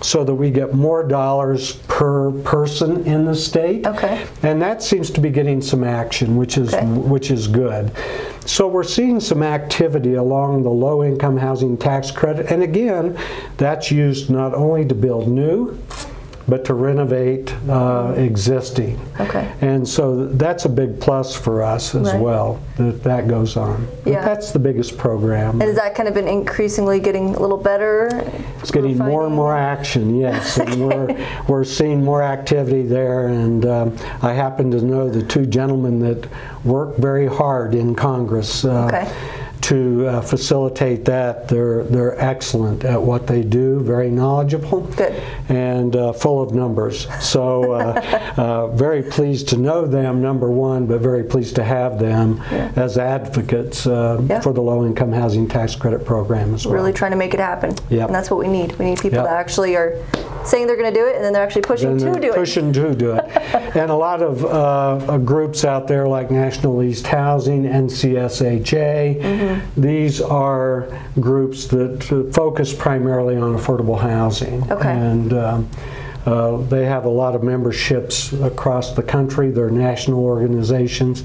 so 0.00 0.24
that 0.24 0.34
we 0.34 0.50
get 0.50 0.72
more 0.72 1.06
dollars 1.06 1.82
per 1.94 2.32
person 2.42 3.06
in 3.06 3.24
the 3.24 3.34
state. 3.36 3.86
Okay. 3.86 4.26
And 4.42 4.60
that 4.60 4.82
seems 4.82 5.10
to 5.12 5.20
be 5.20 5.30
getting 5.30 5.62
some 5.62 5.84
action, 5.84 6.36
which 6.36 6.58
is 6.58 6.74
Okay. 6.74 6.84
which 6.84 7.30
is 7.30 7.46
good. 7.46 7.92
So 8.46 8.66
we're 8.66 8.82
seeing 8.82 9.20
some 9.20 9.44
activity 9.44 10.14
along 10.14 10.64
the 10.64 10.70
low 10.70 11.04
income 11.04 11.36
housing 11.36 11.76
tax 11.76 12.10
credit. 12.10 12.50
And 12.50 12.64
again, 12.64 13.16
that's 13.58 13.92
used 13.92 14.28
not 14.28 14.54
only 14.54 14.84
to 14.86 14.94
build 14.94 15.28
new, 15.28 15.78
but 16.46 16.64
to 16.66 16.74
renovate 16.74 17.54
uh, 17.68 18.12
existing. 18.16 19.00
Okay. 19.20 19.50
And 19.60 19.88
so 19.88 20.26
that's 20.26 20.64
a 20.64 20.68
big 20.68 21.00
plus 21.00 21.34
for 21.34 21.62
us 21.62 21.94
as 21.94 22.12
Right. 22.12 22.20
well, 22.20 22.60
that 22.76 23.02
that 23.02 23.28
goes 23.28 23.56
on. 23.56 23.86
But 24.04 24.12
Yeah. 24.12 24.24
That's 24.24 24.52
the 24.52 24.58
biggest 24.58 24.98
program. 24.98 25.60
And 25.60 25.62
has 25.62 25.76
that 25.76 25.94
kind 25.94 26.08
of 26.08 26.14
been 26.14 26.28
increasingly 26.28 27.00
getting 27.00 27.34
a 27.34 27.40
little 27.40 27.56
better? 27.56 28.08
It's 28.60 28.70
getting 28.70 28.98
more 28.98 29.24
and 29.26 29.34
more 29.34 29.54
action, 29.56 30.16
yes. 30.16 30.58
And 30.58 30.88
we're, 30.88 31.26
we're 31.48 31.64
seeing 31.64 32.02
more 32.04 32.22
activity 32.22 32.82
there. 32.82 33.28
And 33.28 33.64
um, 33.66 33.96
I 34.22 34.32
happen 34.32 34.70
to 34.72 34.80
know 34.82 35.08
the 35.08 35.22
two 35.22 35.46
gentlemen 35.46 36.00
that 36.00 36.28
work 36.64 36.96
very 36.96 37.26
hard 37.26 37.74
in 37.74 37.94
Congress 37.94 38.64
uh, 38.64 38.86
Okay. 38.86 39.12
To 39.68 40.06
uh, 40.06 40.20
facilitate 40.20 41.06
that. 41.06 41.48
They're, 41.48 41.84
they're 41.84 42.20
excellent 42.20 42.84
at 42.84 43.00
what 43.00 43.26
they 43.26 43.42
do, 43.42 43.80
very 43.80 44.10
knowledgeable. 44.10 44.82
Good. 44.82 45.14
And 45.48 45.96
uh, 45.96 46.12
full 46.12 46.42
of 46.42 46.52
numbers. 46.52 47.06
So, 47.24 47.72
uh, 47.72 48.32
uh, 48.36 48.66
very 48.76 49.02
pleased 49.02 49.48
to 49.48 49.56
know 49.56 49.86
them, 49.86 50.20
number 50.20 50.50
one, 50.50 50.84
but 50.86 51.00
very 51.00 51.24
pleased 51.24 51.54
to 51.56 51.64
have 51.64 51.98
them 51.98 52.42
as 52.76 52.98
advocates 52.98 53.86
uh, 53.86 54.20
Yeah. 54.28 54.40
for 54.40 54.52
the 54.52 54.60
low 54.60 54.84
income 54.84 55.12
housing 55.12 55.48
tax 55.48 55.74
credit 55.74 56.04
program 56.04 56.52
as 56.52 56.66
well. 56.66 56.74
Really 56.74 56.92
trying 56.92 57.12
to 57.12 57.16
make 57.16 57.32
it 57.32 57.40
happen. 57.40 57.74
Yep. 57.88 58.08
And 58.08 58.14
that's 58.14 58.30
what 58.30 58.40
we 58.40 58.48
need. 58.48 58.78
We 58.78 58.84
need 58.84 58.98
people 59.00 59.16
Yep. 59.20 59.24
that 59.24 59.32
actually 59.34 59.76
are 59.76 59.96
saying 60.44 60.66
they're 60.66 60.76
going 60.76 60.92
to 60.92 61.00
do 61.00 61.06
it 61.06 61.16
and 61.16 61.24
then 61.24 61.32
they're 61.32 61.42
actually 61.42 61.62
pushing 61.62 61.96
to 61.96 62.04
they're 62.04 62.20
do 62.20 62.32
it. 62.32 62.34
pushing 62.34 62.70
to 62.74 62.94
do 62.94 63.12
it. 63.14 63.24
and 63.76 63.90
a 63.90 63.96
lot 63.96 64.20
of 64.20 64.44
uh, 64.44 65.16
groups 65.18 65.64
out 65.64 65.88
there 65.88 66.06
like 66.06 66.30
National 66.30 66.76
Leased 66.76 67.06
Housing, 67.06 67.62
NCSHA, 67.64 69.53
Mm-hmm. 69.54 69.80
these 69.80 70.20
are 70.20 70.88
groups 71.20 71.66
that 71.68 72.12
uh, 72.12 72.32
focus 72.32 72.74
primarily 72.74 73.36
on 73.36 73.56
affordable 73.56 73.98
housing. 73.98 74.70
Okay. 74.70 74.92
And 74.92 75.32
um, 75.32 75.70
uh, 76.26 76.56
they 76.56 76.86
have 76.86 77.04
a 77.04 77.08
lot 77.08 77.34
of 77.34 77.42
memberships 77.42 78.32
across 78.32 78.92
the 78.92 79.02
country. 79.02 79.50
They're 79.50 79.70
national 79.70 80.24
organizations, 80.24 81.24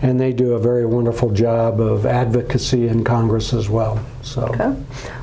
and 0.00 0.18
they 0.18 0.32
do 0.32 0.54
a 0.54 0.58
very 0.58 0.86
wonderful 0.86 1.30
job 1.30 1.80
of 1.80 2.06
advocacy 2.06 2.88
in 2.88 3.04
Congress 3.04 3.52
as 3.52 3.68
well. 3.68 4.02
So. 4.22 4.46
Okay. 4.46 4.74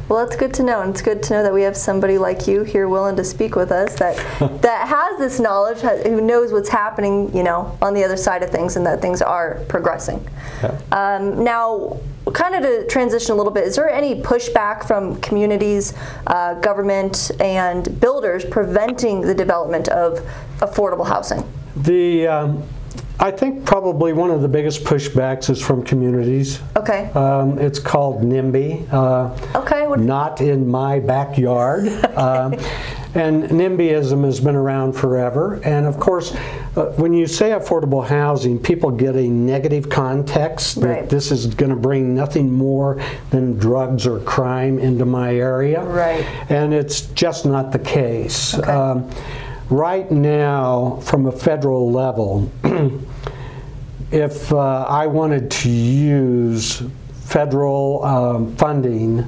Well, 0.08 0.24
that's 0.24 0.36
good 0.36 0.54
to 0.56 0.64
know, 0.64 0.82
and 0.82 0.92
it's 0.92 1.02
good 1.02 1.24
to 1.24 1.34
know 1.34 1.44
that 1.44 1.54
we 1.54 1.64
have 1.64 1.76
somebody 1.76 2.20
like 2.20 2.46
you 2.46 2.64
here 2.64 2.88
willing 2.88 3.16
to 3.16 3.24
speak 3.24 3.56
with 3.56 3.72
us 3.72 3.96
that 3.96 4.16
that 4.62 4.88
has 4.88 5.18
this 5.18 5.40
knowledge, 5.40 5.80
who 5.80 6.22
knows 6.22 6.52
what's 6.52 6.70
happening, 6.70 7.36
you 7.36 7.42
know, 7.42 7.76
on 7.82 7.96
the 7.96 8.04
other 8.04 8.18
side 8.18 8.44
of 8.44 8.52
things, 8.52 8.76
and 8.76 8.86
that 8.86 9.02
things 9.02 9.24
are 9.24 9.62
progressing. 9.68 10.28
Yeah. 10.62 10.80
Um, 10.92 11.44
now, 11.44 12.00
kind 12.34 12.56
of 12.56 12.64
to 12.64 12.88
transition 12.88 13.32
a 13.32 13.36
little 13.36 13.52
bit, 13.52 13.66
is 13.66 13.76
there 13.76 13.90
any 13.90 14.22
pushback 14.22 14.88
from 14.88 15.16
communities, 15.22 15.94
uh, 16.28 16.56
government, 16.56 17.32
and 17.40 18.00
builders 18.00 18.44
preventing 18.46 19.22
the 19.22 19.34
development 19.34 19.88
of 19.90 20.20
affordable 20.60 21.08
housing? 21.08 21.44
The, 21.76 22.28
um, 22.28 22.64
I 23.20 23.32
think 23.32 23.66
probably 23.66 24.12
one 24.14 24.30
of 24.32 24.42
the 24.42 24.48
biggest 24.48 24.84
pushbacks 24.84 25.50
is 25.50 25.62
from 25.62 25.84
communities. 25.84 26.62
Okay. 26.76 27.12
Um, 27.12 27.58
it's 27.60 27.80
called 27.80 28.22
NIMBY. 28.22 28.92
Uh, 28.92 29.60
Okay. 29.60 29.88
What, 29.88 30.00
not 30.00 30.42
in 30.42 30.68
my 30.68 31.00
backyard. 31.00 31.88
um, 32.18 32.54
and 33.14 33.46
NIMBYism 33.46 34.26
has 34.26 34.42
been 34.42 34.56
around 34.56 34.94
forever. 34.94 35.62
And 35.64 35.86
of 35.86 35.98
course, 35.98 36.36
uh, 36.76 36.88
when 36.98 37.14
you 37.14 37.26
say 37.28 37.52
affordable 37.52 38.06
housing, 38.06 38.60
people 38.60 38.92
get 38.92 39.16
a 39.16 39.28
negative 39.28 39.90
context 39.90 40.82
that 40.82 40.88
Right. 40.88 41.10
this 41.10 41.32
is 41.32 41.48
going 41.48 41.70
to 41.70 41.76
bring 41.76 42.14
nothing 42.14 42.52
more 42.52 43.02
than 43.30 43.58
drugs 43.58 44.06
or 44.06 44.20
crime 44.20 44.78
into 44.80 45.06
my 45.06 45.36
area. 45.36 45.84
Right. 45.84 46.26
And 46.50 46.74
it's 46.74 47.02
just 47.02 47.46
not 47.46 47.72
the 47.72 47.80
case. 47.80 48.58
Okay. 48.58 48.72
Um, 48.72 49.10
right 49.70 50.10
now, 50.12 51.00
from 51.02 51.28
a 51.28 51.32
federal 51.32 51.92
level, 51.92 52.52
if 54.12 54.52
uh, 54.52 54.86
I 54.88 55.08
wanted 55.08 55.50
to 55.52 55.70
use 55.70 56.84
federal 57.24 58.04
um, 58.04 58.56
funding 58.58 59.26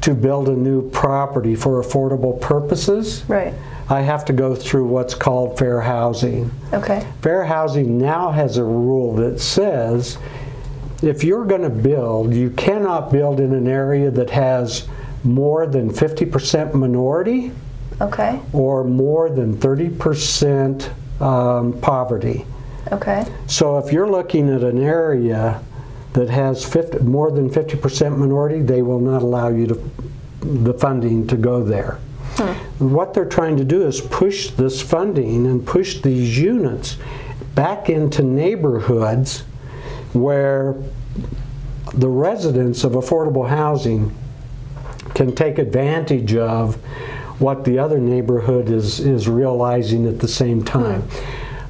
to 0.00 0.14
build 0.14 0.48
a 0.48 0.52
new 0.52 0.88
property 0.90 1.54
for 1.54 1.82
affordable 1.82 2.40
purposes, 2.40 3.24
right. 3.28 3.54
I 3.88 4.00
have 4.00 4.24
to 4.26 4.32
go 4.32 4.54
through 4.54 4.86
what's 4.86 5.14
called 5.14 5.58
fair 5.58 5.80
housing. 5.80 6.50
Okay. 6.72 7.06
Fair 7.20 7.44
housing 7.44 7.98
now 7.98 8.30
has 8.30 8.56
a 8.56 8.64
rule 8.64 9.14
that 9.16 9.40
says 9.40 10.18
if 11.02 11.22
you're 11.22 11.44
going 11.44 11.62
to 11.62 11.70
build, 11.70 12.34
you 12.34 12.50
cannot 12.50 13.12
build 13.12 13.40
in 13.40 13.52
an 13.52 13.68
area 13.68 14.10
that 14.10 14.30
has 14.30 14.88
more 15.22 15.66
than 15.66 15.90
50% 15.90 16.74
minority 16.74 17.52
Okay. 18.00 18.40
or 18.52 18.84
more 18.84 19.30
than 19.30 19.56
30% 19.56 21.20
um, 21.20 21.78
poverty. 21.80 22.44
Okay. 22.90 23.24
So 23.46 23.78
if 23.78 23.92
you're 23.92 24.10
looking 24.10 24.48
at 24.50 24.62
an 24.62 24.82
area 24.82 25.62
that 26.14 26.28
has 26.30 26.64
50, 26.64 26.98
more 27.00 27.30
than 27.30 27.50
50% 27.50 28.16
minority, 28.16 28.60
they 28.60 28.82
will 28.82 29.00
not 29.00 29.22
allow 29.22 29.48
you 29.48 29.66
to 29.68 29.90
the 30.40 30.74
funding 30.74 31.26
to 31.28 31.36
go 31.36 31.62
there. 31.62 31.98
What 32.78 33.14
they're 33.14 33.24
trying 33.24 33.56
to 33.58 33.64
do 33.64 33.86
is 33.86 34.00
push 34.00 34.50
this 34.50 34.82
funding 34.82 35.46
and 35.46 35.66
push 35.66 36.00
these 36.00 36.38
units 36.38 36.96
back 37.54 37.88
into 37.88 38.22
neighborhoods 38.22 39.44
where 40.12 40.76
the 41.92 42.08
residents 42.08 42.82
of 42.84 42.92
affordable 42.92 43.48
housing 43.48 44.14
can 45.14 45.34
take 45.34 45.58
advantage 45.58 46.34
of 46.34 46.74
what 47.40 47.64
the 47.64 47.78
other 47.78 47.98
neighborhood 47.98 48.68
is, 48.68 49.00
is 49.00 49.28
realizing 49.28 50.06
at 50.06 50.18
the 50.18 50.28
same 50.28 50.60
hmm. 50.60 50.66
time. 50.66 51.08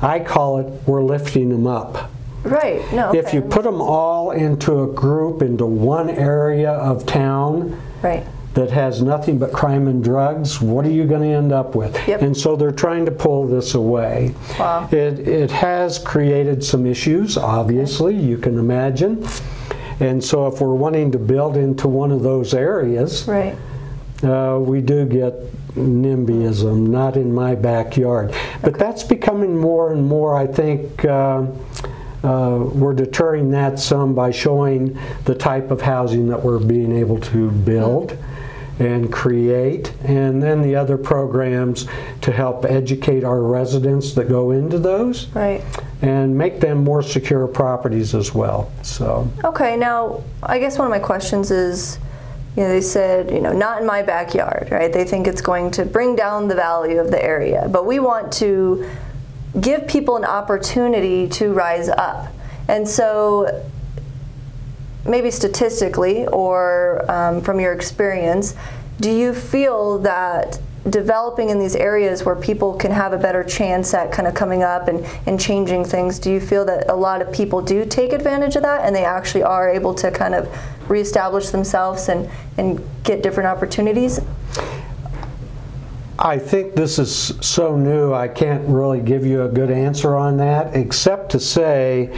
I 0.00 0.20
call 0.20 0.58
it 0.58 0.66
we're 0.86 1.02
lifting 1.02 1.48
them 1.48 1.66
up. 1.66 2.10
Right. 2.42 2.80
No. 2.92 3.14
If 3.14 3.32
you 3.32 3.40
put 3.40 3.62
them 3.62 3.80
all 3.80 4.32
into 4.32 4.82
a 4.82 4.86
group, 4.86 5.40
into 5.40 5.64
one 5.64 6.10
area 6.10 6.72
of 6.72 7.06
town, 7.06 7.80
Right. 8.02 8.26
That 8.54 8.70
has 8.70 9.02
nothing 9.02 9.36
but 9.38 9.52
crime 9.52 9.88
and 9.88 10.02
drugs, 10.02 10.60
what 10.60 10.86
are 10.86 10.90
you 10.90 11.04
going 11.04 11.22
to 11.22 11.28
end 11.28 11.52
up 11.52 11.74
with? 11.74 11.96
Yep. 12.06 12.22
And 12.22 12.36
so 12.36 12.54
they're 12.54 12.70
trying 12.72 13.04
to 13.04 13.10
pull 13.10 13.46
this 13.46 13.74
away. 13.74 14.34
Wow. 14.58 14.88
It, 14.92 15.20
it 15.26 15.50
has 15.50 15.98
created 15.98 16.62
some 16.64 16.86
issues, 16.86 17.36
obviously, 17.36 18.14
you 18.16 18.38
can 18.38 18.58
imagine. 18.58 19.26
And 20.00 20.22
so 20.22 20.46
if 20.46 20.60
we're 20.60 20.74
wanting 20.74 21.10
to 21.12 21.18
build 21.18 21.56
into 21.56 21.88
one 21.88 22.12
of 22.12 22.22
those 22.22 22.54
areas, 22.54 23.26
Right. 23.26 23.56
uh, 24.22 24.58
we 24.60 24.80
do 24.80 25.04
get 25.04 25.34
NIMBYism, 25.74 26.86
not 26.88 27.16
in 27.16 27.34
my 27.34 27.56
backyard. 27.56 28.32
But 28.62 28.78
that's 28.78 29.02
becoming 29.02 29.58
more 29.58 29.92
and 29.92 30.06
more, 30.06 30.36
I 30.36 30.46
think. 30.46 31.04
Uh, 31.04 31.46
uh, 32.22 32.58
we're 32.72 32.94
deterring 32.94 33.50
that 33.50 33.78
some 33.78 34.14
by 34.14 34.30
showing 34.30 34.98
the 35.24 35.34
type 35.34 35.70
of 35.70 35.82
housing 35.82 36.28
that 36.28 36.42
we're 36.42 36.58
being 36.58 36.96
able 36.96 37.18
to 37.20 37.50
build 37.50 38.16
and 38.78 39.12
create, 39.12 39.92
and 40.04 40.42
then 40.42 40.60
the 40.62 40.74
other 40.74 40.96
programs 40.98 41.86
to 42.20 42.32
help 42.32 42.64
educate 42.64 43.22
our 43.22 43.40
residents 43.40 44.14
that 44.14 44.28
go 44.28 44.50
into 44.50 44.78
those 44.78 45.28
Right. 45.34 45.62
and 46.02 46.36
make 46.36 46.60
them 46.60 46.82
more 46.82 47.02
secure 47.02 47.46
properties 47.46 48.14
as 48.14 48.34
well. 48.34 48.70
So, 48.82 49.28
Okay, 49.44 49.76
now 49.76 50.22
I 50.42 50.58
guess 50.58 50.76
one 50.78 50.86
of 50.86 50.90
my 50.90 50.98
questions 50.98 51.50
is, 51.52 51.98
you 52.56 52.62
know, 52.64 52.68
they 52.68 52.80
said, 52.80 53.30
you 53.30 53.40
know, 53.40 53.52
not 53.52 53.80
in 53.80 53.86
my 53.86 54.02
backyard, 54.02 54.68
right? 54.70 54.92
They 54.92 55.04
think 55.04 55.26
it's 55.28 55.40
going 55.40 55.70
to 55.72 55.84
bring 55.84 56.16
down 56.16 56.48
the 56.48 56.54
value 56.56 56.98
of 56.98 57.10
the 57.10 57.24
area, 57.24 57.68
but 57.70 57.86
we 57.86 58.00
want 58.00 58.32
to 58.34 58.88
give 59.60 59.86
people 59.86 60.16
an 60.16 60.24
opportunity 60.24 61.28
to 61.28 61.52
rise 61.52 61.88
up. 61.88 62.26
And 62.66 62.88
so, 62.88 63.62
maybe 65.06 65.30
statistically 65.30 66.26
or 66.28 67.04
um, 67.10 67.40
from 67.40 67.60
your 67.60 67.72
experience, 67.72 68.54
do 69.00 69.10
you 69.10 69.34
feel 69.34 69.98
that 70.00 70.60
developing 70.90 71.48
in 71.48 71.58
these 71.58 71.74
areas 71.74 72.24
where 72.24 72.36
people 72.36 72.74
can 72.74 72.90
have 72.90 73.12
a 73.12 73.16
better 73.16 73.42
chance 73.42 73.94
at 73.94 74.12
kind 74.12 74.28
of 74.28 74.34
coming 74.34 74.62
up 74.62 74.88
and, 74.88 75.04
and 75.26 75.40
changing 75.40 75.84
things, 75.84 76.18
do 76.18 76.30
you 76.30 76.40
feel 76.40 76.64
that 76.64 76.90
a 76.90 76.94
lot 76.94 77.22
of 77.22 77.32
people 77.32 77.62
do 77.62 77.86
take 77.86 78.12
advantage 78.12 78.54
of 78.54 78.62
that 78.62 78.82
and 78.84 78.94
they 78.94 79.04
actually 79.04 79.42
are 79.42 79.70
able 79.70 79.94
to 79.94 80.10
kind 80.10 80.34
of 80.34 80.46
reestablish 80.88 81.48
themselves 81.48 82.08
and, 82.08 82.28
and 82.58 82.82
get 83.02 83.22
different 83.22 83.46
opportunities? 83.46 84.20
I 86.18 86.38
think 86.38 86.74
this 86.74 86.98
is 86.98 87.34
so 87.40 87.76
new, 87.76 88.12
I 88.12 88.28
can't 88.28 88.68
really 88.68 89.00
give 89.00 89.26
you 89.26 89.42
a 89.42 89.48
good 89.48 89.70
answer 89.70 90.14
on 90.16 90.36
that, 90.36 90.76
except 90.76 91.30
to 91.32 91.40
say 91.40 92.10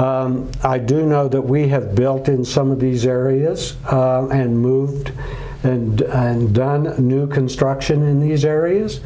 um, 0.00 0.50
I 0.62 0.78
do 0.78 1.04
know 1.04 1.28
that 1.28 1.42
we 1.42 1.68
have 1.68 1.94
built 1.94 2.28
in 2.28 2.44
some 2.44 2.70
of 2.70 2.80
these 2.80 3.04
areas 3.04 3.76
uh, 3.92 4.28
and 4.28 4.58
moved 4.58 5.12
and, 5.62 6.00
and 6.00 6.54
done 6.54 7.06
new 7.06 7.26
construction 7.26 8.02
in 8.04 8.18
these 8.18 8.46
areas. 8.46 9.00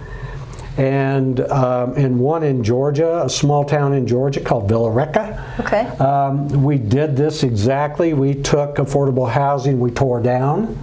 And 0.76 1.40
um, 1.52 1.96
in 1.96 2.18
one 2.18 2.42
in 2.42 2.64
Georgia, 2.64 3.24
a 3.24 3.28
small 3.28 3.64
town 3.64 3.92
in 3.92 4.06
Georgia 4.06 4.40
called 4.40 4.68
Villa 4.68 4.90
Rica. 4.90 5.54
Okay. 5.60 5.86
Um, 5.98 6.62
we 6.64 6.78
did 6.78 7.16
this 7.16 7.44
exactly. 7.44 8.12
We 8.12 8.34
took 8.34 8.76
affordable 8.76 9.30
housing 9.30 9.78
we 9.78 9.90
tore 9.90 10.20
down 10.20 10.76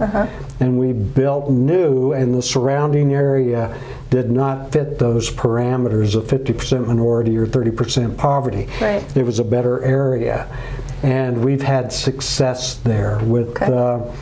and 0.60 0.78
we 0.78 0.92
built 0.92 1.50
new, 1.50 2.12
and 2.12 2.34
the 2.34 2.40
surrounding 2.42 3.12
area 3.12 3.78
did 4.12 4.30
not 4.30 4.70
fit 4.70 4.98
those 4.98 5.30
parameters 5.30 6.14
of 6.14 6.24
50% 6.24 6.86
minority 6.86 7.34
or 7.34 7.46
30% 7.46 8.14
poverty. 8.18 8.68
Right. 8.78 9.02
It 9.16 9.24
was 9.24 9.38
a 9.38 9.44
better 9.44 9.82
area. 9.82 10.54
And 11.02 11.42
we've 11.42 11.62
had 11.62 11.90
success 11.90 12.74
there 12.74 13.18
with. 13.24 13.48
Okay. 13.62 13.72
Uh, 13.72 14.14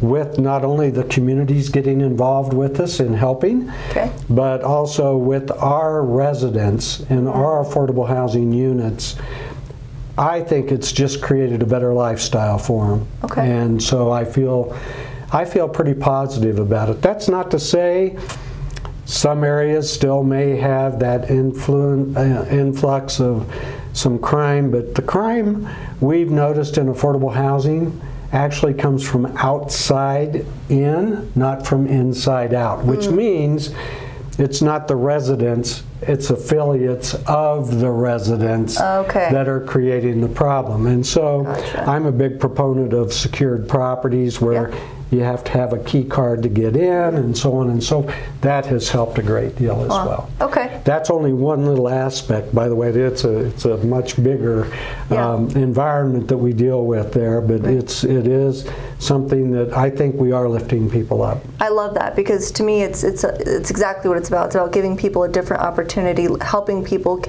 with 0.00 0.36
not 0.36 0.64
only 0.64 0.90
the 0.90 1.04
communities 1.04 1.68
getting 1.68 2.00
involved 2.00 2.52
with 2.52 2.80
us 2.80 2.98
in 2.98 3.14
helping, 3.14 3.70
Okay. 3.90 4.10
but 4.28 4.60
also 4.64 5.16
with 5.16 5.48
our 5.52 6.02
residents 6.02 7.00
in 7.08 7.28
our 7.28 7.64
affordable 7.64 8.08
housing 8.08 8.52
units. 8.52 9.14
I 10.18 10.40
think 10.40 10.72
it's 10.72 10.90
just 10.90 11.22
created 11.22 11.62
a 11.62 11.66
better 11.66 11.94
lifestyle 11.94 12.58
for 12.58 12.88
them. 12.88 13.06
Okay. 13.24 13.48
And 13.48 13.80
so 13.80 14.10
I 14.10 14.24
feel, 14.24 14.76
I 15.30 15.44
feel 15.44 15.68
pretty 15.68 15.94
positive 15.94 16.58
about 16.58 16.88
it. 16.88 17.00
That's 17.00 17.28
not 17.28 17.52
to 17.52 17.60
say 17.60 18.16
some 19.12 19.44
areas 19.44 19.92
still 19.92 20.22
may 20.22 20.56
have 20.56 20.98
that 21.00 21.28
influ- 21.28 22.16
uh, 22.16 22.48
influx 22.48 23.20
of 23.20 23.46
some 23.92 24.18
crime, 24.18 24.70
but 24.70 24.94
the 24.94 25.02
crime 25.02 25.68
we've 26.00 26.30
noticed 26.30 26.78
in 26.78 26.86
affordable 26.86 27.30
housing 27.32 28.00
actually 28.32 28.72
comes 28.72 29.06
from 29.06 29.26
outside 29.36 30.46
in, 30.70 31.30
not 31.34 31.66
from 31.66 31.86
inside 31.86 32.54
out, 32.54 32.82
which 32.86 33.06
means 33.08 33.74
it's 34.38 34.62
not 34.62 34.88
the 34.88 34.96
residents, 34.96 35.82
it's 36.00 36.30
affiliates 36.30 37.12
of 37.26 37.80
the 37.80 37.90
residents 37.90 38.80
Okay. 38.80 39.28
that 39.30 39.46
are 39.46 39.60
creating 39.60 40.22
the 40.22 40.28
problem. 40.28 40.86
And 40.86 41.04
so 41.06 41.42
Gotcha. 41.42 41.84
I'm 41.86 42.06
a 42.06 42.12
big 42.12 42.40
proponent 42.40 42.94
of 42.94 43.12
secured 43.12 43.68
properties 43.68 44.40
where 44.40 44.70
Yeah. 44.70 44.76
You 45.12 45.20
have 45.20 45.44
to 45.44 45.52
have 45.52 45.72
a 45.72 45.78
key 45.84 46.02
card 46.04 46.42
to 46.42 46.48
get 46.48 46.74
in 46.74 47.14
and 47.16 47.36
so 47.36 47.54
on 47.54 47.68
and 47.70 47.84
so 47.84 48.10
that 48.40 48.64
has 48.66 48.88
helped 48.88 49.18
a 49.18 49.22
great 49.22 49.54
deal 49.56 49.82
as 49.82 49.88
well. 49.88 50.30
Okay. 50.40 50.80
That's 50.84 51.10
only 51.10 51.32
one 51.32 51.66
little 51.66 51.88
aspect, 51.88 52.54
by 52.54 52.68
the 52.68 52.74
way. 52.74 52.88
It's 52.88 53.24
a 53.24 53.46
it's 53.46 53.64
a 53.66 53.76
much 53.78 54.22
bigger 54.22 54.66
Yeah. 55.10 55.28
um, 55.30 55.50
environment 55.50 56.28
that 56.28 56.38
we 56.38 56.52
deal 56.52 56.84
with 56.86 57.12
there, 57.12 57.40
but 57.40 57.64
it's 57.66 58.04
it 58.04 58.26
is 58.26 58.66
something 58.98 59.52
that 59.52 59.76
I 59.76 59.90
think 59.90 60.16
we 60.16 60.32
are 60.32 60.48
lifting 60.48 60.88
people 60.88 61.22
up. 61.22 61.38
I 61.60 61.68
love 61.68 61.94
that 61.94 62.16
because 62.16 62.50
to 62.52 62.62
me, 62.62 62.82
it's 62.82 63.04
it's 63.04 63.24
a, 63.24 63.36
it's 63.40 63.70
exactly 63.70 64.08
what 64.08 64.16
it's 64.18 64.28
about. 64.28 64.46
It's 64.46 64.54
about 64.54 64.72
giving 64.72 64.96
people 64.96 65.24
a 65.24 65.28
different 65.28 65.62
opportunity, 65.62 66.26
helping 66.40 66.82
people. 66.84 67.22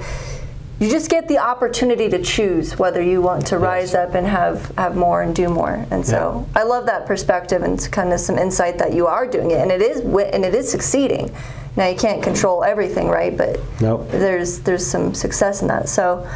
You 0.84 0.90
just 0.90 1.08
get 1.08 1.28
the 1.28 1.38
opportunity 1.38 2.10
to 2.10 2.22
choose 2.22 2.78
whether 2.78 3.00
you 3.00 3.22
want 3.22 3.46
to 3.46 3.56
rise 3.56 3.94
up 3.94 4.14
and 4.14 4.26
have 4.26 4.70
have 4.76 4.96
more 4.96 5.22
and 5.22 5.34
do 5.34 5.48
more. 5.48 5.86
And 5.90 6.04
so 6.06 6.46
I 6.54 6.64
love 6.64 6.84
that 6.84 7.06
perspective 7.06 7.62
and 7.62 7.80
kind 7.90 8.12
of 8.12 8.20
some 8.20 8.36
insight 8.36 8.76
that 8.80 8.92
you 8.92 9.06
are 9.06 9.26
doing 9.26 9.50
it, 9.50 9.60
and 9.62 9.70
it 9.70 9.80
is 9.80 10.02
wi- 10.02 10.28
and 10.28 10.44
it 10.44 10.54
is 10.54 10.70
succeeding. 10.70 11.34
Now 11.74 11.88
you 11.88 11.96
can't 11.96 12.22
control 12.22 12.62
everything, 12.62 13.08
right? 13.08 13.34
But 13.34 13.60
Nope. 13.80 14.10
there's 14.10 14.60
there's 14.60 14.86
some 14.86 15.14
success 15.14 15.62
in 15.62 15.68
that. 15.68 15.88
So. 15.88 16.28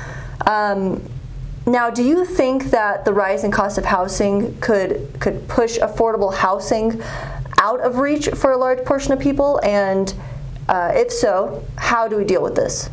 Um, 0.46 1.02
now, 1.66 1.90
do 1.90 2.02
you 2.02 2.24
think 2.24 2.70
that 2.70 3.04
the 3.04 3.12
rise 3.12 3.44
in 3.44 3.50
cost 3.50 3.76
of 3.76 3.84
housing 3.84 4.58
could 4.60 5.12
could 5.20 5.46
push 5.48 5.78
affordable 5.78 6.32
housing 6.32 7.02
out 7.58 7.80
of 7.82 7.98
reach 7.98 8.28
for 8.28 8.52
a 8.52 8.56
large 8.56 8.82
portion 8.86 9.12
of 9.12 9.18
people? 9.18 9.60
And 9.62 10.14
uh, 10.70 10.92
if 10.94 11.12
so, 11.12 11.62
how 11.76 12.08
do 12.08 12.16
we 12.16 12.24
deal 12.24 12.42
with 12.42 12.54
this? 12.54 12.88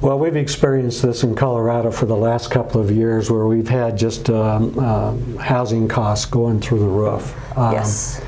Well, 0.00 0.18
we've 0.18 0.36
experienced 0.36 1.02
this 1.02 1.22
in 1.22 1.34
Colorado 1.34 1.90
for 1.90 2.04
the 2.06 2.16
last 2.16 2.50
couple 2.50 2.80
of 2.80 2.90
years 2.90 3.30
where 3.30 3.46
we've 3.46 3.68
had 3.68 3.96
just 3.96 4.28
um, 4.28 4.78
um, 4.78 5.36
housing 5.36 5.88
costs 5.88 6.26
going 6.26 6.60
through 6.60 6.80
the 6.80 6.86
roof. 6.86 7.34
Um, 7.56 7.72
Yes. 7.72 8.22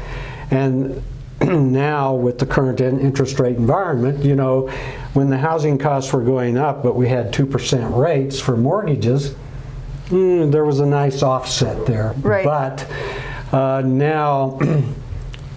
And 0.51 1.03
now, 1.43 2.15
with 2.15 2.39
the 2.39 2.47
current 2.47 2.81
interest 2.81 3.39
rate 3.39 3.57
environment, 3.57 4.25
you 4.25 4.35
know, 4.35 4.69
when 5.13 5.29
the 5.29 5.37
housing 5.37 5.77
costs 5.79 6.13
were 6.13 6.23
going 6.23 6.57
up, 6.57 6.83
but 6.83 6.97
we 6.97 7.07
had 7.07 7.33
2% 7.33 7.97
rates 7.97 8.41
for 8.41 8.57
mortgages, 8.57 9.35
mm, 10.07 10.51
there 10.51 10.65
was 10.65 10.81
a 10.81 10.87
nice 10.87 11.23
offset 11.23 11.87
there. 11.87 12.15
Right. 12.23 12.45
But 12.45 12.91
uh, 13.53 13.83
now, 13.83 14.59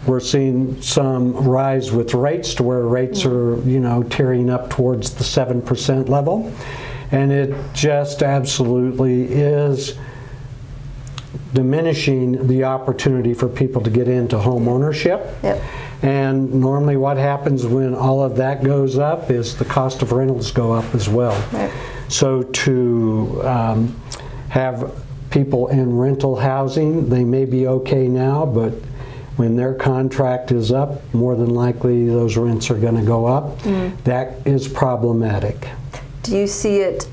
we're 0.08 0.20
seeing 0.20 0.82
some 0.82 1.34
rise 1.34 1.92
with 1.92 2.14
rates 2.14 2.56
to 2.56 2.64
where 2.64 2.82
rates 2.82 3.24
are, 3.26 3.58
you 3.68 3.80
know, 3.80 4.04
tearing 4.04 4.50
up 4.50 4.70
towards 4.70 5.14
the 5.14 5.24
7% 5.24 6.10
level. 6.10 6.52
And 7.12 7.32
it 7.32 7.56
just 7.74 8.24
absolutely 8.24 9.26
is 9.26 9.98
diminishing 11.54 12.48
the 12.48 12.64
opportunity 12.64 13.34
for 13.34 13.48
people 13.48 13.82
to 13.82 13.90
get 13.90 14.08
into 14.08 14.40
home 14.40 14.68
ownership. 14.68 15.28
Yep. 15.44 15.62
And 16.02 16.54
normally 16.54 16.98
what 16.98 17.18
happens 17.18 17.66
when 17.66 17.94
all 17.94 18.24
of 18.24 18.38
that 18.38 18.64
goes 18.64 18.98
up 18.98 19.30
is 19.30 19.56
the 19.58 19.66
cost 19.66 20.02
of 20.02 20.12
rentals 20.14 20.52
go 20.52 20.72
up 20.72 20.96
as 20.96 21.08
well. 21.08 21.40
Right. 21.52 21.72
So 22.08 22.42
to 22.42 23.42
um, 23.44 24.02
have 24.50 24.92
people 25.30 25.68
in 25.68 25.96
rental 25.96 26.36
housing, 26.36 27.10
they 27.10 27.24
may 27.24 27.46
be 27.46 27.68
okay 27.68 28.08
now, 28.08 28.46
but 28.46 28.74
when 29.42 29.56
their 29.56 29.74
contract 29.74 30.52
is 30.52 30.72
up, 30.72 31.02
more 31.16 31.36
than 31.36 31.50
likely 31.50 32.06
those 32.06 32.38
rents 32.38 32.70
are 32.70 32.78
going 32.78 32.94
to 32.96 33.02
go 33.02 33.26
up. 33.26 33.60
That 34.04 34.46
is 34.46 34.68
problematic. 34.68 35.68
Do 36.22 36.38
you 36.38 36.46
see 36.46 36.78
it 36.78 37.10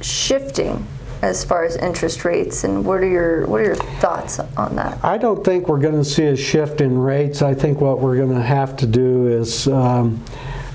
shifting 0.00 0.86
as 1.20 1.44
far 1.44 1.64
as 1.64 1.74
interest 1.74 2.24
rates? 2.24 2.62
And 2.62 2.84
what 2.84 3.00
are 3.00 3.08
your 3.08 3.48
what 3.48 3.60
are 3.60 3.64
your 3.64 3.74
thoughts 3.74 4.38
on 4.56 4.76
that? 4.76 5.04
I 5.04 5.18
don't 5.18 5.44
think 5.44 5.66
we're 5.66 5.80
going 5.80 5.96
to 5.96 6.04
see 6.04 6.26
a 6.26 6.36
shift 6.36 6.80
in 6.80 6.96
rates. 6.96 7.42
I 7.42 7.54
think 7.54 7.80
what 7.80 7.98
we're 7.98 8.16
going 8.18 8.34
to 8.34 8.40
have 8.40 8.76
to 8.76 8.86
do 8.86 9.26
is 9.26 9.66
um, 9.66 10.24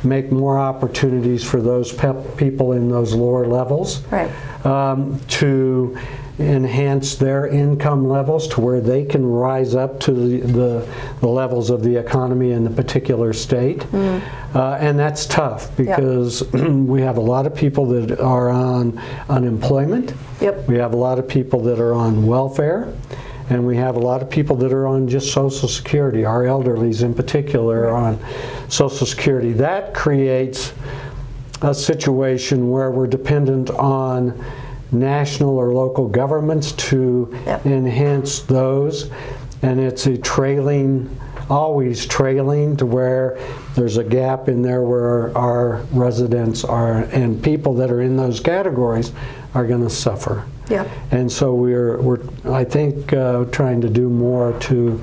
make 0.04 0.34
more 0.34 0.60
opportunities 0.60 1.46
for 1.46 1.62
those 1.62 1.94
pep 1.94 2.36
people 2.36 2.74
in 2.74 2.90
those 2.90 3.14
lower 3.14 3.48
levels 3.48 4.02
Right. 4.12 4.30
um, 4.66 5.18
to 5.40 5.98
enhance 6.39 7.15
their 7.15 7.47
income 7.47 8.08
levels 8.08 8.47
to 8.47 8.62
where 8.62 8.80
they 8.80 9.04
can 9.04 9.25
rise 9.25 9.75
up 9.75 9.99
to 9.99 10.12
the, 10.12 10.39
the, 10.39 10.95
the 11.19 11.28
levels 11.28 11.69
of 11.69 11.84
the 11.84 11.95
economy 11.95 12.52
in 12.52 12.63
the 12.63 12.69
particular 12.69 13.34
state. 13.34 13.86
Uh, 13.93 14.78
and 14.80 14.97
that's 14.97 15.25
tough 15.25 15.75
because 15.75 16.41
we 16.54 17.02
have 17.02 17.17
a 17.17 17.21
lot 17.21 17.45
of 17.45 17.54
people 17.54 17.86
that 17.86 18.19
are 18.19 18.49
on 18.49 18.97
unemployment. 19.28 20.13
Yep. 20.39 20.67
We 20.67 20.75
have 20.78 20.93
a 20.93 20.97
lot 20.97 21.19
of 21.19 21.28
people 21.28 21.62
that 21.63 21.80
are 21.80 21.93
on 21.93 22.25
welfare. 22.25 22.93
And 23.49 23.65
we 23.65 23.78
have 23.78 23.95
a 23.95 23.99
lot 23.99 24.21
of 24.21 24.30
people 24.30 24.56
that 24.58 24.71
are 24.71 24.86
on 24.86 25.08
just 25.08 25.34
Social 25.34 25.67
Security. 25.67 26.23
Our 26.23 26.43
elderlies, 26.43 27.02
in 27.04 27.15
particular, 27.15 27.88
are 27.88 27.95
on 27.95 28.19
Social 28.69 29.08
Security. 29.08 29.54
That 29.54 29.95
creates 29.95 30.71
a 31.63 31.73
situation 31.73 32.69
where 32.69 32.91
we're 32.91 33.08
dependent 33.08 33.71
on 33.71 34.39
national 34.91 35.58
or 35.58 35.73
local 35.73 36.08
governments 36.08 36.71
to 36.73 37.34
Yep. 37.45 37.65
enhance 37.65 38.39
those. 38.41 39.10
And 39.62 39.80
it's 39.80 40.06
a 40.08 40.17
trailing, 40.17 41.10
always 41.49 42.06
trailing 42.06 42.78
to 42.78 42.86
where 42.86 43.38
there's 43.75 43.97
a 43.97 44.04
gap 44.04 44.47
in 44.47 44.62
there 44.62 44.82
where 44.84 45.38
our 45.38 45.82
residents 45.91 46.63
are, 46.63 46.99
and 47.12 47.41
people 47.43 47.73
that 47.75 47.91
are 47.91 48.02
in 48.02 48.15
those 48.15 48.39
categories 48.39 49.12
are 49.54 49.65
going 49.65 49.84
to 49.84 49.89
suffer. 49.89 50.43
Yeah. 50.69 50.86
And 51.12 51.32
so 51.32 51.54
we're, 51.54 51.99
we're 51.99 52.19
I 52.45 52.63
think, 52.63 53.12
uh, 53.12 53.45
trying 53.45 53.82
to 53.82 53.89
do 53.89 54.08
more 54.10 54.54
to 54.62 55.02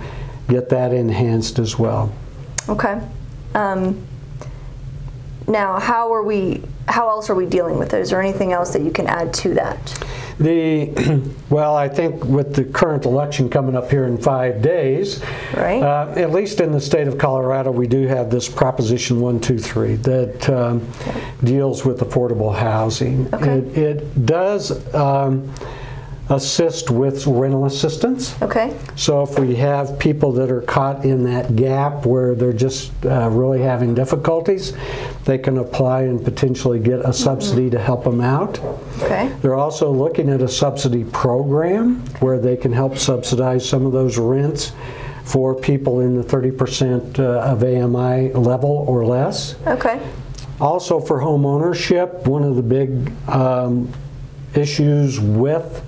get 0.49 0.68
that 0.70 0.92
enhanced 0.92 1.59
as 1.59 1.79
well. 1.79 2.12
Okay. 2.68 3.01
Um, 3.55 3.99
now, 5.49 5.79
how 5.79 6.13
are 6.13 6.23
we? 6.23 6.63
How 6.89 7.09
else 7.09 7.31
are 7.31 7.35
we 7.35 7.47
dealing 7.47 7.79
with 7.79 7.95
it? 7.95 8.01
Is 8.01 8.11
there 8.11 8.21
anything 8.21 8.53
else 8.53 8.73
that 8.73 8.83
you 8.83 8.91
can 8.93 9.07
add 9.07 9.35
to 9.35 9.55
that? 9.55 10.07
The, 10.39 11.23
well, 11.51 11.75
I 11.75 11.89
think 11.89 12.25
with 12.25 12.55
the 12.55 12.65
current 12.65 13.07
election 13.07 13.49
coming 13.49 13.75
up 13.75 13.91
here 13.91 14.05
in 14.07 14.19
five 14.19 14.61
days, 14.63 15.23
Right. 15.57 15.83
uh, 15.83 16.13
at 16.17 16.31
least 16.31 16.61
in 16.61 16.73
the 16.73 16.81
state 16.81 17.09
of 17.09 17.19
Colorado, 17.19 17.71
we 17.71 17.87
do 17.87 18.07
have 18.07 18.31
this 18.31 18.49
Proposition 18.49 19.21
123 19.21 19.97
that 19.97 20.51
um, 20.51 20.87
deals 21.43 21.85
with 21.85 22.01
affordable 22.01 22.55
housing. 22.55 23.33
Okay. 23.35 23.59
It, 23.59 23.79
it 23.79 24.27
does 24.27 24.95
um, 24.95 25.53
assist 26.29 26.91
with 26.91 27.27
rental 27.27 27.67
assistance. 27.67 28.41
Okay. 28.43 28.77
So 28.97 29.23
if 29.23 29.39
we 29.39 29.55
have 29.57 29.99
people 29.99 30.33
that 30.33 30.51
are 30.51 30.62
caught 30.62 31.05
in 31.05 31.23
that 31.25 31.55
gap 31.55 32.05
where 32.05 32.35
they're 32.35 32.53
just 32.53 32.93
uh, 33.05 33.29
really 33.31 33.61
having 33.61 33.95
difficulties, 33.95 34.77
they 35.25 35.39
can 35.39 35.59
apply 35.59 36.03
and 36.03 36.23
potentially 36.25 36.81
get 36.81 37.01
a 37.01 37.12
subsidy 37.12 37.71
to 37.71 37.79
help 37.79 38.05
them 38.05 38.21
out. 38.21 38.59
Okay. 39.03 39.33
They're 39.41 39.55
also 39.55 39.91
looking 39.91 40.29
at 40.29 40.43
a 40.43 40.49
subsidy 40.49 41.05
program 41.05 42.01
where 42.21 42.41
they 42.41 42.57
can 42.57 42.73
help 42.73 42.99
subsidize 42.99 43.69
some 43.69 43.87
of 43.87 43.93
those 43.93 44.19
rents 44.19 44.73
for 45.25 45.55
people 45.55 46.01
in 46.01 46.17
the 46.17 46.23
30% 46.23 47.19
uh, 47.19 47.23
of 47.41 47.62
AMI 47.62 48.33
level 48.33 48.85
or 48.89 49.05
less. 49.05 49.55
Okay. 49.67 50.01
Also 50.61 50.99
for 50.99 51.21
home 51.21 51.45
ownership, 51.45 52.27
one 52.27 52.43
of 52.43 52.57
the 52.57 52.62
big 52.62 53.12
um, 53.29 53.93
issues 54.55 55.21
with 55.21 55.85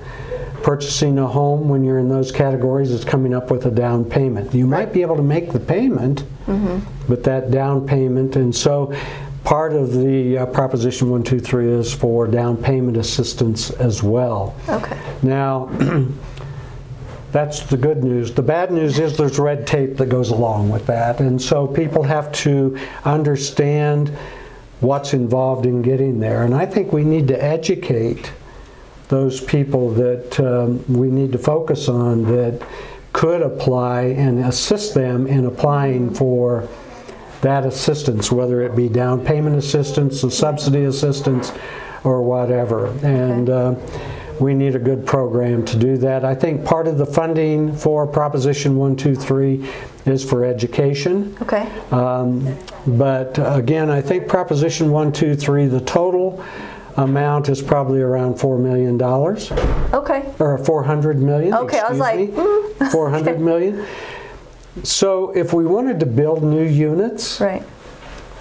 purchasing 0.68 1.18
a 1.18 1.26
home 1.26 1.66
when 1.66 1.82
you're 1.82 1.96
in 1.96 2.10
those 2.10 2.30
categories 2.30 2.90
is 2.90 3.02
coming 3.02 3.32
up 3.32 3.50
with 3.50 3.64
a 3.64 3.70
down 3.70 4.04
payment. 4.04 4.52
You 4.52 4.66
might 4.66 4.92
be 4.92 5.00
able 5.00 5.16
to 5.16 5.22
make 5.22 5.50
the 5.50 5.58
payment, 5.58 6.24
but 7.08 7.24
that 7.24 7.50
down 7.50 7.86
payment, 7.86 8.36
and 8.36 8.54
so 8.54 8.94
part 9.44 9.72
of 9.72 9.94
the 9.94 10.36
uh, 10.36 10.44
Proposition 10.44 11.08
123 11.08 11.72
is 11.72 11.94
for 11.94 12.26
down 12.26 12.54
payment 12.54 12.98
assistance 12.98 13.70
as 13.70 14.02
well. 14.02 14.54
Okay. 14.68 15.00
Now, 15.22 15.70
that's 17.32 17.62
the 17.62 17.78
good 17.78 18.04
news. 18.04 18.34
The 18.34 18.42
bad 18.42 18.70
news 18.70 18.98
is 18.98 19.16
there's 19.16 19.38
red 19.38 19.66
tape 19.66 19.96
that 19.96 20.10
goes 20.10 20.28
along 20.28 20.68
with 20.68 20.84
that. 20.84 21.20
And 21.20 21.40
so 21.40 21.66
people 21.66 22.02
have 22.02 22.30
to 22.44 22.78
understand 23.06 24.10
what's 24.80 25.14
involved 25.14 25.64
in 25.64 25.80
getting 25.80 26.20
there. 26.20 26.42
And 26.42 26.54
I 26.54 26.66
think 26.66 26.92
we 26.92 27.04
need 27.04 27.26
to 27.28 27.42
educate 27.42 28.32
those 29.08 29.40
people 29.40 29.90
that 29.90 30.40
um, 30.40 30.84
we 30.92 31.08
need 31.08 31.32
to 31.32 31.38
focus 31.38 31.88
on 31.88 32.24
that 32.24 32.66
could 33.12 33.42
apply 33.42 34.02
and 34.02 34.40
assist 34.40 34.94
them 34.94 35.26
in 35.26 35.46
applying 35.46 36.14
for 36.14 36.68
that 37.40 37.64
assistance, 37.64 38.30
whether 38.30 38.62
it 38.62 38.76
be 38.76 38.88
down 38.88 39.24
payment 39.24 39.56
assistance, 39.56 40.22
the 40.22 40.30
subsidy 40.30 40.84
assistance, 40.84 41.52
or 42.04 42.22
whatever. 42.22 42.88
And 43.04 43.48
uh, 43.48 43.74
we 44.40 44.54
need 44.54 44.76
a 44.76 44.78
good 44.78 45.06
program 45.06 45.64
to 45.66 45.76
do 45.76 45.96
that. 45.98 46.24
I 46.24 46.34
think 46.34 46.64
part 46.64 46.86
of 46.86 46.98
the 46.98 47.06
funding 47.06 47.74
for 47.74 48.06
Proposition 48.06 48.76
123 48.76 49.68
is 50.06 50.24
for 50.28 50.44
education. 50.44 51.36
Okay. 51.42 51.68
Um, 51.90 52.56
But 52.86 53.38
again, 53.38 53.90
I 53.90 54.00
think 54.00 54.28
Proposition 54.28 54.90
123, 54.90 55.66
the 55.66 55.80
total 55.80 56.42
amount 57.02 57.48
is 57.48 57.62
probably 57.62 58.00
around 58.02 58.34
$4 58.34 58.58
million, 58.60 59.00
Okay. 59.94 60.30
or 60.38 60.58
400 60.58 61.18
million. 61.22 61.54
Okay, 61.54 61.78
I 61.78 61.88
was 61.88 61.98
like, 61.98 62.18
me. 62.18 62.26
400 62.92 63.40
million. 63.40 63.86
So 64.82 65.30
if 65.30 65.52
we 65.52 65.64
wanted 65.64 66.00
to 66.00 66.06
build 66.06 66.42
new 66.42 66.64
units, 66.64 67.40
Right. 67.40 67.62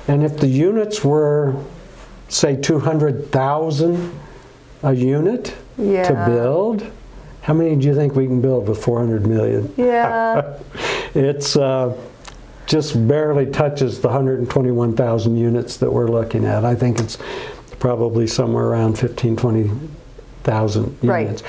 and 0.07 0.23
if 0.23 0.37
the 0.37 0.47
units 0.47 1.03
were, 1.03 1.55
say, 2.29 2.55
200,000 2.55 4.11
a 4.83 4.93
unit 4.93 5.55
to 5.77 6.23
build, 6.27 6.83
how 7.41 7.53
many 7.53 7.75
do 7.75 7.87
you 7.87 7.95
think 7.95 8.15
we 8.15 8.25
can 8.25 8.41
build 8.41 8.67
with 8.67 8.83
400 8.83 9.25
million? 9.27 9.73
Yeah. 9.77 10.57
It's 11.15 11.55
uh, 11.55 11.95
just 12.67 13.07
barely 13.07 13.47
touches 13.47 14.01
the 14.01 14.07
121,000 14.09 15.35
units 15.35 15.77
that 15.77 15.91
we're 15.91 16.09
looking 16.09 16.45
at. 16.45 16.63
I 16.63 16.75
think 16.75 16.99
it's 16.99 17.17
probably 17.79 18.27
somewhere 18.27 18.65
around 18.65 18.97
15, 18.97 19.35
20,000 19.35 20.97
Right. 21.03 21.25
units, 21.27 21.41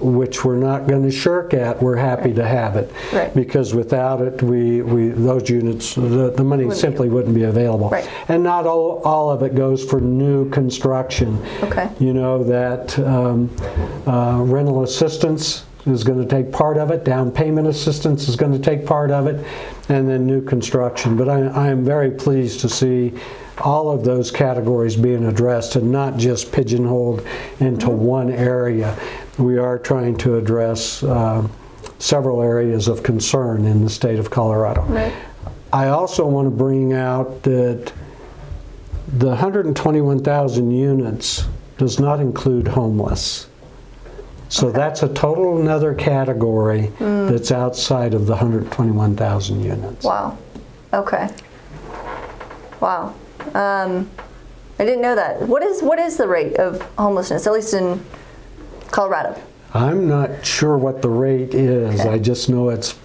which 0.00 0.44
we're 0.44 0.56
not 0.56 0.86
going 0.88 1.02
to 1.02 1.10
shirk 1.10 1.52
at. 1.54 1.82
We're 1.82 1.96
happy 1.96 2.32
to 2.34 2.46
have 2.46 2.76
it. 2.76 2.90
Right. 3.12 3.34
Because 3.34 3.74
without 3.74 4.20
it, 4.22 4.42
we, 4.42 4.80
we 4.82 5.08
those 5.10 5.48
units, 5.50 5.94
the, 5.94 6.32
the 6.34 6.42
money 6.44 6.64
Wouldn't 6.64 6.70
be- 6.70 6.74
simply 6.80 7.08
wouldn't 7.08 7.34
be 7.34 7.44
available. 7.44 7.90
Right. 7.90 8.08
And 8.28 8.42
not 8.42 8.66
all, 8.66 9.02
all 9.04 9.30
of 9.30 9.42
it 9.42 9.54
goes 9.54 9.84
for 9.84 10.00
new 10.00 10.48
construction. 10.50 11.38
Okay. 11.62 11.88
You 12.00 12.12
know, 12.14 12.42
that 12.44 12.98
um, 13.00 13.54
uh, 14.06 14.40
rental 14.42 14.82
assistance 14.82 15.64
is 15.86 16.02
going 16.04 16.20
to 16.20 16.26
take 16.26 16.50
part 16.52 16.76
of 16.76 16.90
it, 16.90 17.04
down 17.04 17.30
payment 17.30 17.66
assistance 17.66 18.28
is 18.28 18.36
going 18.36 18.52
to 18.52 18.58
take 18.58 18.84
part 18.84 19.10
of 19.10 19.26
it, 19.26 19.46
and 19.88 20.08
then 20.08 20.26
new 20.26 20.42
construction. 20.42 21.16
But 21.16 21.28
I, 21.30 21.46
I 21.46 21.68
am 21.68 21.84
very 21.84 22.10
pleased 22.10 22.60
to 22.60 22.68
see 22.68 23.14
all 23.60 23.90
of 23.90 24.04
those 24.04 24.30
categories 24.30 24.96
being 24.96 25.26
addressed 25.26 25.76
and 25.76 25.90
not 25.90 26.16
just 26.16 26.52
pigeonholed 26.52 27.26
into 27.60 27.90
one 27.90 28.30
area. 28.30 28.96
We 29.38 29.58
are 29.58 29.78
trying 29.78 30.16
to 30.18 30.36
address 30.36 31.02
uh, 31.02 31.46
several 31.98 32.42
areas 32.42 32.88
of 32.88 33.02
concern 33.02 33.64
in 33.64 33.84
the 33.84 33.90
state 33.90 34.18
of 34.18 34.30
Colorado. 34.30 34.82
Right. 34.82 35.12
I 35.72 35.88
also 35.88 36.26
want 36.26 36.46
to 36.46 36.50
bring 36.50 36.92
out 36.92 37.42
that 37.42 37.92
the 39.08 39.28
121,000 39.28 40.70
units 40.70 41.46
does 41.76 41.98
not 41.98 42.20
include 42.20 42.68
homeless. 42.68 43.48
So 44.48 44.70
that's 44.70 45.02
a 45.02 45.12
total 45.12 45.60
another 45.60 45.94
category 45.94 46.90
that's 46.98 47.52
outside 47.52 48.14
of 48.14 48.26
the 48.26 48.32
121,000 48.32 49.62
units. 49.62 50.04
Wow. 50.04 50.38
Okay. 50.92 51.28
Wow. 52.80 53.14
Um, 53.54 54.10
I 54.78 54.84
didn't 54.84 55.02
know 55.02 55.16
that. 55.16 55.42
What 55.42 55.62
is 55.62 55.82
what 55.82 55.98
is 55.98 56.16
the 56.16 56.28
rate 56.28 56.56
of 56.56 56.80
homelessness, 56.96 57.46
at 57.46 57.52
least 57.52 57.74
in 57.74 58.04
Colorado? 58.90 59.40
I'm 59.74 60.08
not 60.08 60.46
sure 60.46 60.78
what 60.78 61.02
the 61.02 61.10
rate 61.10 61.54
is. 61.54 62.00
Okay. 62.00 62.10
I 62.10 62.18
just 62.18 62.48
know 62.48 62.70
it's 62.70 62.98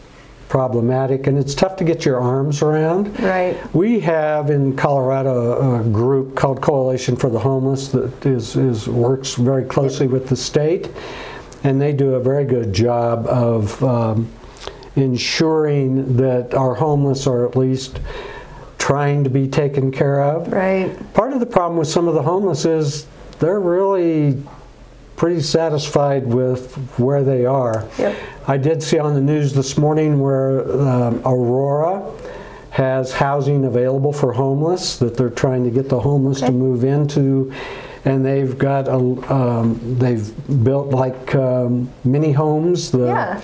problematic 0.53 1.25
and 1.25 1.35
it's 1.35 1.55
tough 1.55 1.75
to 1.75 1.83
get 1.83 2.05
your 2.05 2.19
arms 2.21 2.61
around. 2.61 3.19
Right. 3.19 3.57
We 3.73 3.99
have 4.01 4.51
in 4.51 4.75
Colorado 4.75 5.79
a 5.79 5.83
group 5.83 6.35
called 6.35 6.61
Coalition 6.61 7.15
for 7.15 7.29
the 7.31 7.39
Homeless 7.39 7.87
that 7.87 8.25
is, 8.25 8.55
is 8.55 8.87
works 8.87 9.33
very 9.33 9.65
closely 9.65 10.05
with 10.05 10.29
the 10.29 10.35
state, 10.35 10.91
and 11.63 11.81
they 11.81 11.91
do 11.91 12.13
a 12.13 12.19
very 12.19 12.45
good 12.45 12.71
job 12.71 13.25
of 13.25 13.83
um, 13.83 14.31
ensuring 14.95 16.17
that 16.17 16.53
our 16.53 16.75
homeless 16.75 17.25
are 17.25 17.47
at 17.47 17.55
least 17.55 17.99
trying 18.83 19.23
to 19.23 19.29
be 19.29 19.47
taken 19.47 19.93
care 19.93 20.21
of. 20.21 20.51
Right. 20.51 20.91
Part 21.13 21.31
of 21.31 21.39
the 21.39 21.45
problem 21.45 21.79
with 21.79 21.87
some 21.87 22.09
of 22.09 22.15
the 22.15 22.21
homeless 22.21 22.65
is 22.65 23.05
they're 23.39 23.61
really 23.61 24.43
pretty 25.15 25.39
satisfied 25.39 26.27
with 26.27 26.75
where 26.99 27.23
they 27.23 27.45
are. 27.45 27.87
Yep. 27.97 28.17
I 28.45 28.57
did 28.57 28.83
see 28.83 28.99
on 28.99 29.13
the 29.13 29.21
news 29.21 29.53
this 29.53 29.77
morning 29.77 30.19
where 30.19 30.69
um, 30.81 31.21
Aurora 31.25 32.11
has 32.71 33.13
housing 33.13 33.63
available 33.63 34.11
for 34.11 34.33
homeless, 34.33 34.97
that 34.97 35.15
they're 35.15 35.29
trying 35.29 35.63
to 35.63 35.71
get 35.71 35.87
the 35.87 36.01
homeless 36.01 36.41
to 36.41 36.51
move 36.51 36.83
into 36.83 37.53
and 38.03 38.25
they've 38.25 38.57
got 38.57 38.89
a, 38.89 38.97
um, 39.33 39.79
they've 39.97 40.29
built 40.61 40.89
like 40.89 41.33
um, 41.35 41.89
mini 42.03 42.33
homes. 42.33 42.91
The, 42.91 43.05
Yeah. 43.05 43.41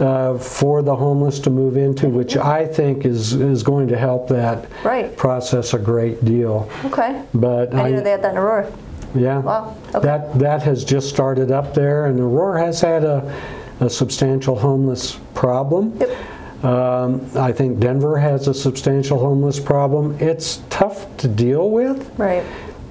Uh, 0.00 0.38
for 0.38 0.80
the 0.80 0.94
homeless 0.94 1.40
to 1.40 1.50
move 1.50 1.76
into, 1.76 2.08
which 2.08 2.36
I 2.36 2.64
think 2.66 3.04
is 3.04 3.32
is 3.32 3.64
going 3.64 3.88
to 3.88 3.96
help 3.98 4.28
that 4.28 4.66
Right. 4.84 5.16
process 5.16 5.74
a 5.74 5.78
great 5.78 6.24
deal. 6.24 6.68
Okay. 6.84 7.20
But 7.34 7.74
I 7.74 7.88
didn't 7.90 7.94
know 7.96 8.00
they 8.04 8.10
had 8.12 8.22
that 8.22 8.30
in 8.32 8.38
Aurora. 8.38 8.70
yeah. 9.16 9.38
Wow, 9.40 9.74
okay. 9.96 10.06
That, 10.06 10.38
that 10.38 10.62
has 10.62 10.84
just 10.84 11.08
started 11.08 11.50
up 11.50 11.74
there, 11.74 12.06
and 12.06 12.20
Aurora 12.20 12.64
has 12.64 12.80
had 12.80 13.02
a, 13.02 13.34
a 13.80 13.90
substantial 13.90 14.54
homeless 14.56 15.18
problem. 15.34 15.98
Yep. 15.98 16.64
Um, 16.64 17.28
I 17.34 17.50
think 17.50 17.80
Denver 17.80 18.16
has 18.18 18.46
a 18.46 18.54
substantial 18.54 19.18
homeless 19.18 19.58
problem. 19.58 20.16
It's 20.20 20.60
tough 20.70 21.06
to 21.16 21.26
deal 21.26 21.70
with, 21.70 22.08
Right. 22.16 22.44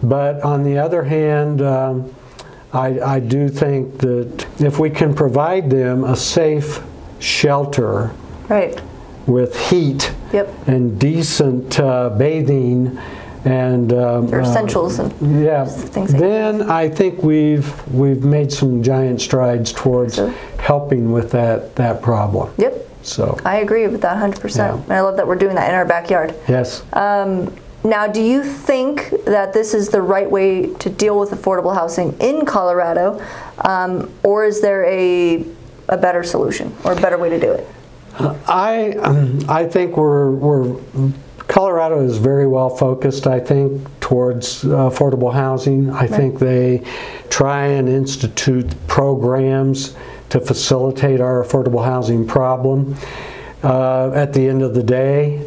but 0.04 0.42
on 0.44 0.64
the 0.64 0.78
other 0.78 1.04
hand, 1.04 1.62
um, 1.62 2.14
I, 2.74 3.00
I 3.00 3.20
do 3.22 3.48
think 3.48 3.98
that 4.00 4.46
if 4.60 4.78
we 4.78 4.90
can 4.90 5.14
provide 5.16 5.70
them 5.70 6.04
a 6.04 6.16
safe 6.18 6.82
shelter 7.20 8.12
Right. 8.50 8.80
with 9.26 9.56
heat 9.70 10.12
Yep. 10.34 10.54
and 10.68 11.00
decent 11.00 11.80
uh, 11.80 12.10
bathing 12.10 12.98
and 13.46 13.94
um, 13.94 14.28
Your 14.28 14.42
uh, 14.42 14.50
essentials 14.50 15.00
and 15.00 15.14
yeah, 15.44 15.64
things 15.66 16.12
like 16.12 16.20
then 16.22 16.70
I 16.70 16.90
think 16.90 17.24
we've 17.24 17.72
we've 17.94 18.24
made 18.24 18.52
some 18.52 18.84
giant 18.84 19.22
strides 19.22 19.72
towards 19.72 20.16
So- 20.16 20.34
helping 20.60 21.12
with 21.14 21.32
that 21.32 21.76
that 21.76 22.02
problem. 22.02 22.50
yep. 22.58 22.84
So 23.04 23.38
I 23.46 23.58
agree 23.58 23.88
with 23.88 24.02
that 24.02 24.18
100%. 24.18 24.56
Yeah. 24.58 24.74
And 24.74 24.92
I 24.92 25.00
love 25.00 25.16
that 25.16 25.26
we're 25.28 25.36
doing 25.36 25.56
that 25.56 25.70
in 25.70 25.76
our 25.76 25.86
backyard. 25.86 26.34
yes, 26.50 26.84
Um, 26.92 27.54
now, 27.86 28.06
do 28.06 28.22
you 28.22 28.44
think 28.44 29.14
that 29.24 29.54
this 29.54 29.74
is 29.74 29.88
the 29.90 30.02
right 30.02 30.30
way 30.30 30.66
to 30.74 30.90
deal 30.90 31.18
with 31.18 31.32
affordable 31.32 31.74
housing 31.74 32.14
in 32.20 32.44
Colorado, 32.44 33.22
um, 33.64 34.10
or 34.24 34.44
is 34.44 34.60
there 34.60 34.84
a, 34.84 35.46
a 35.90 35.98
better 35.98 36.24
solution 36.24 36.76
or 36.84 36.94
a 36.94 37.02
better 37.02 37.18
way 37.18 37.30
to 37.30 37.40
do 37.40 37.52
it? 37.52 37.68
I 38.48 38.94
um, 39.04 39.40
I 39.48 39.66
think 39.66 39.96
we're 39.96 40.32
we're 40.32 40.80
Colorado 41.48 42.04
is 42.04 42.18
very 42.18 42.48
well 42.48 42.70
focused. 42.70 43.26
I 43.26 43.40
think 43.40 43.88
towards 44.00 44.64
affordable 44.64 45.34
housing. 45.34 45.90
I 45.92 46.08
think 46.08 46.40
they 46.40 46.84
try 47.30 47.68
and 47.68 47.88
institute 47.88 48.74
programs 48.88 49.96
to 50.30 50.42
facilitate 50.42 51.22
our 51.22 51.44
affordable 51.44 51.84
housing 51.84 52.28
problem. 52.28 52.96
Uh, 53.64 54.12
at 54.14 54.34
the 54.34 54.48
end 54.48 54.62
of 54.62 54.76
the 54.76 54.84
day, 54.84 55.44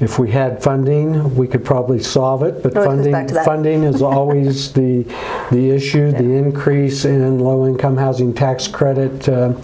if 0.00 0.18
we 0.18 0.30
had 0.30 0.62
funding, 0.62 1.34
we 1.34 1.48
could 1.48 1.64
probably 1.64 2.02
solve 2.02 2.42
it. 2.42 2.62
But 2.62 2.74
comes 2.74 3.06
funding 3.06 3.44
funding 3.44 3.82
is 3.82 4.02
always 4.02 4.72
the 4.72 5.02
the 5.50 5.70
issue. 5.70 6.12
The 6.12 6.32
increase 6.32 7.04
in 7.04 7.38
low-income 7.38 7.96
housing 7.96 8.34
tax 8.34 8.68
credit 8.68 9.28
uh, 9.28 9.54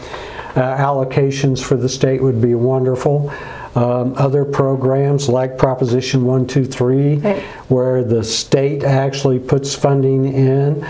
uh, 0.54 0.76
allocations 0.76 1.62
for 1.62 1.76
the 1.76 1.88
state 1.88 2.22
would 2.22 2.40
be 2.40 2.54
wonderful. 2.54 3.32
Um, 3.74 4.14
other 4.18 4.44
programs 4.44 5.30
like 5.30 5.56
Proposition 5.56 6.26
123, 6.26 7.16
Right. 7.16 7.42
where 7.68 8.04
the 8.04 8.22
state 8.22 8.84
actually 8.84 9.38
puts 9.38 9.74
funding 9.74 10.26
in, 10.26 10.86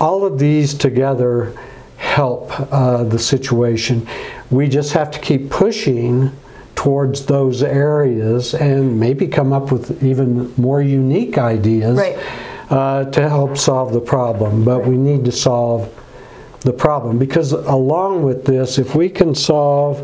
all 0.00 0.24
of 0.24 0.38
these 0.38 0.72
together 0.72 1.54
help 1.98 2.50
uh, 2.72 3.04
the 3.04 3.18
situation. 3.18 4.06
We 4.50 4.68
just 4.68 4.92
have 4.94 5.10
to 5.10 5.18
keep 5.18 5.50
pushing 5.50 6.32
towards 6.84 7.24
those 7.24 7.62
areas 7.62 8.52
and 8.52 9.00
maybe 9.00 9.26
come 9.26 9.54
up 9.54 9.72
with 9.72 10.02
even 10.04 10.52
more 10.58 10.82
unique 10.82 11.38
ideas 11.38 11.96
Right. 11.96 12.18
uh, 12.68 13.04
to 13.06 13.26
help 13.26 13.56
solve 13.56 13.94
the 13.94 14.00
problem. 14.00 14.64
But 14.66 14.84
we 14.86 14.98
need 14.98 15.24
to 15.24 15.32
solve 15.32 15.88
the 16.60 16.74
problem 16.74 17.18
because 17.18 17.52
along 17.52 18.22
with 18.22 18.44
this, 18.44 18.76
if 18.78 18.94
we 18.94 19.08
can 19.08 19.34
solve 19.34 19.96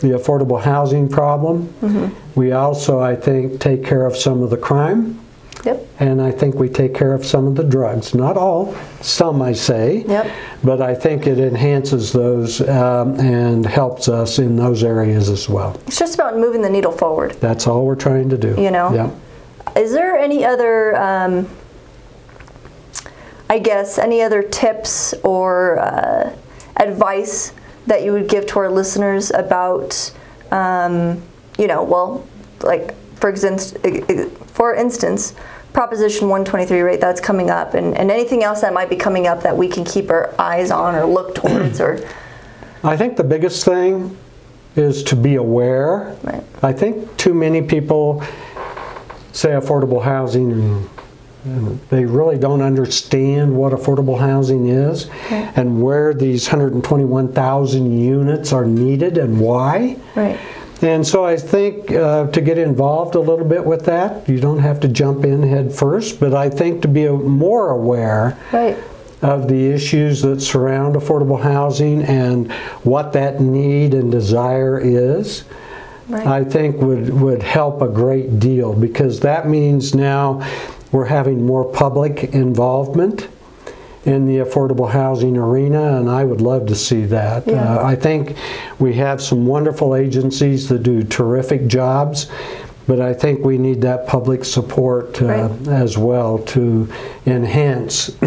the 0.00 0.08
affordable 0.08 0.60
housing 0.60 1.08
problem, 1.08 1.72
we 2.34 2.52
also, 2.52 3.00
I 3.00 3.16
think, 3.16 3.58
take 3.58 3.82
care 3.82 4.04
of 4.04 4.14
some 4.14 4.42
of 4.42 4.50
the 4.50 4.58
crime. 4.58 5.18
Yep. 5.64 5.86
And 5.98 6.22
I 6.22 6.30
think 6.30 6.54
we 6.54 6.68
take 6.68 6.94
care 6.94 7.14
of 7.14 7.26
some 7.26 7.46
of 7.46 7.56
the 7.56 7.64
drugs. 7.64 8.14
Not 8.14 8.36
all, 8.36 8.74
some 9.00 9.42
I 9.42 9.52
say. 9.52 10.04
Yep. 10.06 10.32
But 10.62 10.80
I 10.80 10.94
think 10.94 11.26
it 11.26 11.38
enhances 11.38 12.12
those 12.12 12.60
um, 12.68 13.18
and 13.18 13.66
helps 13.66 14.08
us 14.08 14.38
in 14.38 14.56
those 14.56 14.84
areas 14.84 15.28
as 15.28 15.48
well. 15.48 15.80
It's 15.86 15.98
just 15.98 16.14
about 16.14 16.36
moving 16.36 16.62
the 16.62 16.70
needle 16.70 16.92
forward. 16.92 17.32
That's 17.40 17.66
all 17.66 17.84
we're 17.84 17.96
trying 17.96 18.28
to 18.30 18.38
do. 18.38 18.54
You 18.60 18.70
know? 18.70 18.94
Yeah. 18.94 19.10
Is 19.80 19.92
there 19.92 20.16
any 20.16 20.44
other, 20.44 20.96
um, 20.96 21.48
I 23.50 23.58
guess, 23.58 23.98
any 23.98 24.22
other 24.22 24.42
tips 24.42 25.14
or 25.22 25.78
uh, 25.80 26.36
advice 26.76 27.52
that 27.86 28.02
you 28.04 28.12
would 28.12 28.28
give 28.28 28.46
to 28.46 28.58
our 28.60 28.70
listeners 28.70 29.30
about, 29.30 30.12
um, 30.50 31.22
you 31.58 31.66
know, 31.66 31.82
well, 31.82 32.26
like 32.62 32.94
for 33.20 33.30
instance, 33.30 33.74
for 34.46 34.74
instance, 34.74 35.34
Proposition 35.72 36.28
123, 36.28 36.80
right? 36.80 37.00
That's 37.00 37.20
coming 37.20 37.50
up, 37.50 37.74
and, 37.74 37.96
and 37.96 38.10
anything 38.10 38.42
else 38.42 38.62
that 38.62 38.72
might 38.72 38.88
be 38.88 38.96
coming 38.96 39.26
up 39.26 39.42
that 39.42 39.56
we 39.56 39.68
can 39.68 39.84
keep 39.84 40.10
our 40.10 40.34
eyes 40.38 40.70
on 40.70 40.94
or 40.94 41.04
look 41.04 41.34
towards, 41.34 41.80
or 41.80 42.00
I 42.82 42.96
think 42.96 43.16
the 43.16 43.24
biggest 43.24 43.64
thing 43.64 44.16
is 44.76 45.02
to 45.04 45.16
be 45.16 45.34
aware. 45.34 46.16
Right. 46.22 46.44
I 46.62 46.72
think 46.72 47.16
too 47.16 47.34
many 47.34 47.62
people 47.62 48.22
say 49.32 49.50
affordable 49.50 50.02
housing 50.02 50.52
and, 50.52 50.88
and 51.44 51.80
they 51.90 52.04
really 52.04 52.38
don't 52.38 52.62
understand 52.62 53.56
what 53.56 53.72
affordable 53.72 54.18
housing 54.18 54.68
is 54.68 55.08
and 55.30 55.80
where 55.82 56.14
these 56.14 56.46
121,000 56.46 58.00
units 58.00 58.52
are 58.52 58.66
needed 58.66 59.18
and 59.18 59.40
why. 59.40 59.96
right, 60.14 60.38
And 60.80 61.04
so 61.06 61.24
I 61.24 61.36
think 61.36 61.90
uh, 61.90 62.28
to 62.28 62.40
get 62.40 62.56
involved 62.56 63.16
a 63.16 63.20
little 63.20 63.44
bit 63.44 63.64
with 63.64 63.84
that, 63.86 64.28
you 64.28 64.38
don't 64.38 64.60
have 64.60 64.78
to 64.80 64.88
jump 64.88 65.24
in 65.24 65.42
head 65.42 65.72
first, 65.72 66.20
but 66.20 66.34
I 66.34 66.48
think 66.48 66.82
to 66.82 66.88
be 66.88 67.08
more 67.08 67.70
aware 67.70 68.38
right, 68.52 68.76
of 69.20 69.48
the 69.48 69.70
issues 69.70 70.22
that 70.22 70.40
surround 70.40 70.94
affordable 70.94 71.40
housing 71.40 72.02
and 72.04 72.52
what 72.84 73.12
that 73.14 73.40
need 73.40 73.92
and 73.92 74.12
desire 74.12 74.78
is, 74.78 75.44
right, 76.08 76.26
I 76.26 76.44
think 76.44 76.76
would, 76.76 77.10
would 77.10 77.42
help 77.42 77.82
a 77.82 77.88
great 77.88 78.38
deal 78.38 78.72
because 78.72 79.18
that 79.20 79.48
means 79.48 79.96
now 79.96 80.48
we're 80.92 81.06
having 81.06 81.44
more 81.44 81.64
public 81.64 82.22
involvement 82.34 83.28
in 84.08 84.26
the 84.26 84.38
affordable 84.38 84.90
housing 84.90 85.36
arena, 85.36 85.98
and 85.98 86.08
I 86.08 86.24
would 86.24 86.40
love 86.40 86.66
to 86.66 86.74
see 86.74 87.04
that. 87.06 87.46
Yeah. 87.46 87.76
Uh, 87.76 87.84
I 87.84 87.94
think 87.94 88.36
we 88.78 88.94
have 88.94 89.20
some 89.22 89.46
wonderful 89.46 89.94
agencies 89.94 90.68
that 90.68 90.82
do 90.82 91.02
terrific 91.04 91.66
jobs, 91.66 92.30
but 92.86 93.00
I 93.00 93.12
think 93.12 93.44
we 93.44 93.58
need 93.58 93.82
that 93.82 94.06
public 94.06 94.44
support 94.46 95.20
uh, 95.20 95.26
Right. 95.26 95.68
as 95.68 95.98
well 95.98 96.38
to 96.38 96.90
enhance 97.26 98.06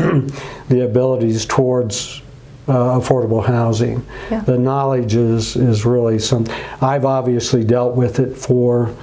the 0.70 0.86
abilities 0.86 1.46
towards 1.48 2.22
uh, 2.68 3.00
affordable 3.00 3.44
housing. 3.44 4.06
Yeah. 4.30 4.42
The 4.42 4.60
knowledge 4.60 5.16
is, 5.16 5.56
is 5.56 5.84
really 5.84 6.20
something. 6.20 6.56
I've 6.80 7.06
obviously 7.06 7.64
dealt 7.64 7.96
with 7.96 8.20
it 8.20 8.38
for 8.38 8.96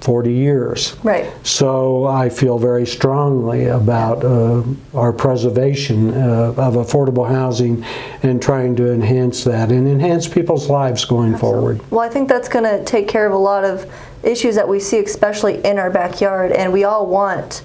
40 0.00 0.32
years. 0.32 0.96
right. 1.02 1.30
So 1.46 2.06
I 2.06 2.28
feel 2.30 2.58
very 2.58 2.86
strongly 2.86 3.66
about 3.66 4.24
uh, 4.24 4.62
our 4.94 5.12
preservation 5.12 6.14
uh, 6.14 6.54
of 6.56 6.74
affordable 6.74 7.28
housing 7.28 7.84
and 8.22 8.40
trying 8.40 8.76
to 8.76 8.92
enhance 8.92 9.44
that 9.44 9.70
and 9.70 9.86
enhance 9.86 10.26
people's 10.26 10.68
lives 10.70 11.04
going 11.04 11.36
forward. 11.36 11.80
Well, 11.90 12.00
I 12.00 12.08
think 12.08 12.28
that's 12.28 12.48
going 12.48 12.64
to 12.64 12.84
take 12.84 13.08
care 13.08 13.26
of 13.26 13.32
a 13.32 13.38
lot 13.38 13.64
of 13.64 13.90
issues 14.22 14.54
that 14.54 14.68
we 14.68 14.80
see, 14.80 14.98
especially 14.98 15.64
in 15.64 15.78
our 15.78 15.90
backyard. 15.90 16.52
And 16.52 16.72
we 16.72 16.84
all 16.84 17.06
want, 17.06 17.62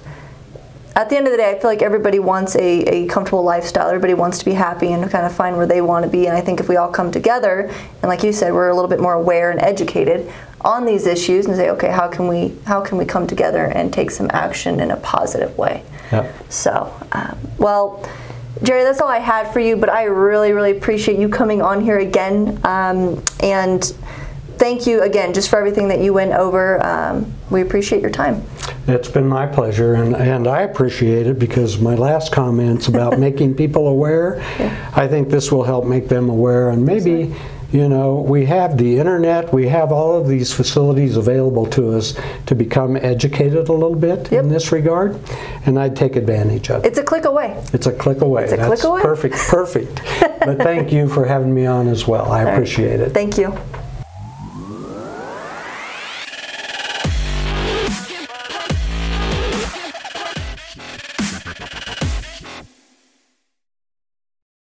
at 0.94 1.08
the 1.08 1.16
end 1.16 1.26
of 1.26 1.32
the 1.32 1.38
day, 1.38 1.50
I 1.50 1.58
feel 1.58 1.70
like 1.70 1.82
everybody 1.82 2.18
wants 2.18 2.54
a, 2.56 2.82
a 2.82 3.06
comfortable 3.06 3.42
lifestyle. 3.42 3.88
Everybody 3.88 4.14
wants 4.14 4.38
to 4.38 4.44
be 4.44 4.52
happy 4.52 4.92
and 4.92 5.10
kind 5.10 5.26
of 5.26 5.34
find 5.34 5.56
where 5.56 5.66
they 5.66 5.80
want 5.80 6.04
to 6.04 6.10
be. 6.10 6.26
And 6.26 6.36
I 6.36 6.40
think 6.40 6.60
if 6.60 6.68
we 6.68 6.76
all 6.76 6.90
come 6.90 7.10
together, 7.10 7.70
and 8.02 8.04
like 8.04 8.22
you 8.22 8.32
said, 8.32 8.52
we're 8.52 8.68
a 8.68 8.74
little 8.74 8.90
bit 8.90 9.00
more 9.00 9.14
aware 9.14 9.50
and 9.50 9.60
educated 9.60 10.30
on 10.66 10.84
these 10.84 11.06
issues 11.06 11.46
and 11.46 11.54
say, 11.54 11.70
okay, 11.70 11.90
how 11.90 12.08
can 12.08 12.26
we 12.26 12.52
how 12.66 12.80
can 12.80 12.98
we 12.98 13.04
come 13.04 13.26
together 13.26 13.66
and 13.66 13.92
take 13.92 14.10
some 14.10 14.28
action 14.32 14.80
in 14.80 14.90
a 14.90 14.96
positive 14.96 15.56
way? 15.56 15.82
Yep. 16.12 16.52
So, 16.52 16.92
um, 17.12 17.38
well, 17.56 18.04
Jerry, 18.62 18.82
that's 18.84 19.00
all 19.00 19.08
I 19.08 19.18
had 19.18 19.52
for 19.52 19.60
you, 19.60 19.76
but 19.76 19.88
I 19.88 20.04
really, 20.04 20.52
really 20.52 20.76
appreciate 20.76 21.18
you 21.18 21.28
coming 21.28 21.62
on 21.62 21.82
here 21.82 21.98
again. 21.98 22.58
Um, 22.64 23.22
and 23.40 23.84
thank 24.56 24.86
you 24.86 25.02
again 25.02 25.34
just 25.34 25.50
for 25.50 25.58
everything 25.58 25.88
that 25.88 26.00
you 26.00 26.12
went 26.12 26.32
over. 26.32 26.84
Um, 26.84 27.32
we 27.50 27.60
appreciate 27.60 28.00
your 28.00 28.10
time. 28.10 28.42
It's 28.88 29.08
been 29.08 29.26
my 29.26 29.46
pleasure, 29.46 29.94
and, 29.94 30.16
and 30.16 30.46
I 30.46 30.62
appreciate 30.62 31.26
it 31.26 31.38
because 31.38 31.78
my 31.78 31.94
last 31.94 32.32
comments 32.32 32.88
about 32.88 33.18
making 33.18 33.54
people 33.54 33.88
aware, 33.88 34.40
I 34.94 35.06
think 35.06 35.28
this 35.28 35.52
will 35.52 35.64
help 35.64 35.84
make 35.84 36.08
them 36.08 36.28
aware 36.28 36.70
and 36.70 36.84
maybe 36.84 37.34
you 37.72 37.88
know, 37.88 38.16
we 38.16 38.46
have 38.46 38.78
the 38.78 38.98
internet, 38.98 39.52
we 39.52 39.68
have 39.68 39.92
all 39.92 40.16
of 40.16 40.28
these 40.28 40.52
facilities 40.52 41.16
available 41.16 41.66
to 41.66 41.92
us 41.96 42.14
to 42.46 42.54
become 42.54 42.96
educated 42.96 43.68
a 43.68 43.72
little 43.72 43.96
bit 43.96 44.30
Yep. 44.30 44.44
in 44.44 44.48
this 44.48 44.72
regard, 44.72 45.18
and 45.66 45.78
I'd 45.78 45.96
take 45.96 46.16
advantage 46.16 46.70
of 46.70 46.84
it. 46.84 46.88
It's 46.88 46.98
a 46.98 47.02
click 47.02 47.24
away. 47.24 47.56
It's 47.72 47.86
a 47.86 47.92
click 47.92 48.20
away. 48.20 48.44
It's 48.44 48.52
a 48.52 48.56
That's 48.56 48.82
click 48.82 48.84
away. 48.84 49.02
perfect, 49.02 49.34
perfect. 49.36 50.02
but 50.40 50.58
thank 50.58 50.92
you 50.92 51.08
for 51.08 51.24
having 51.24 51.52
me 51.54 51.66
on 51.66 51.88
as 51.88 52.06
well. 52.06 52.30
I 52.30 52.42
appreciate 52.42 53.00
it. 53.00 53.10
Thank 53.12 53.36
you. 53.38 53.52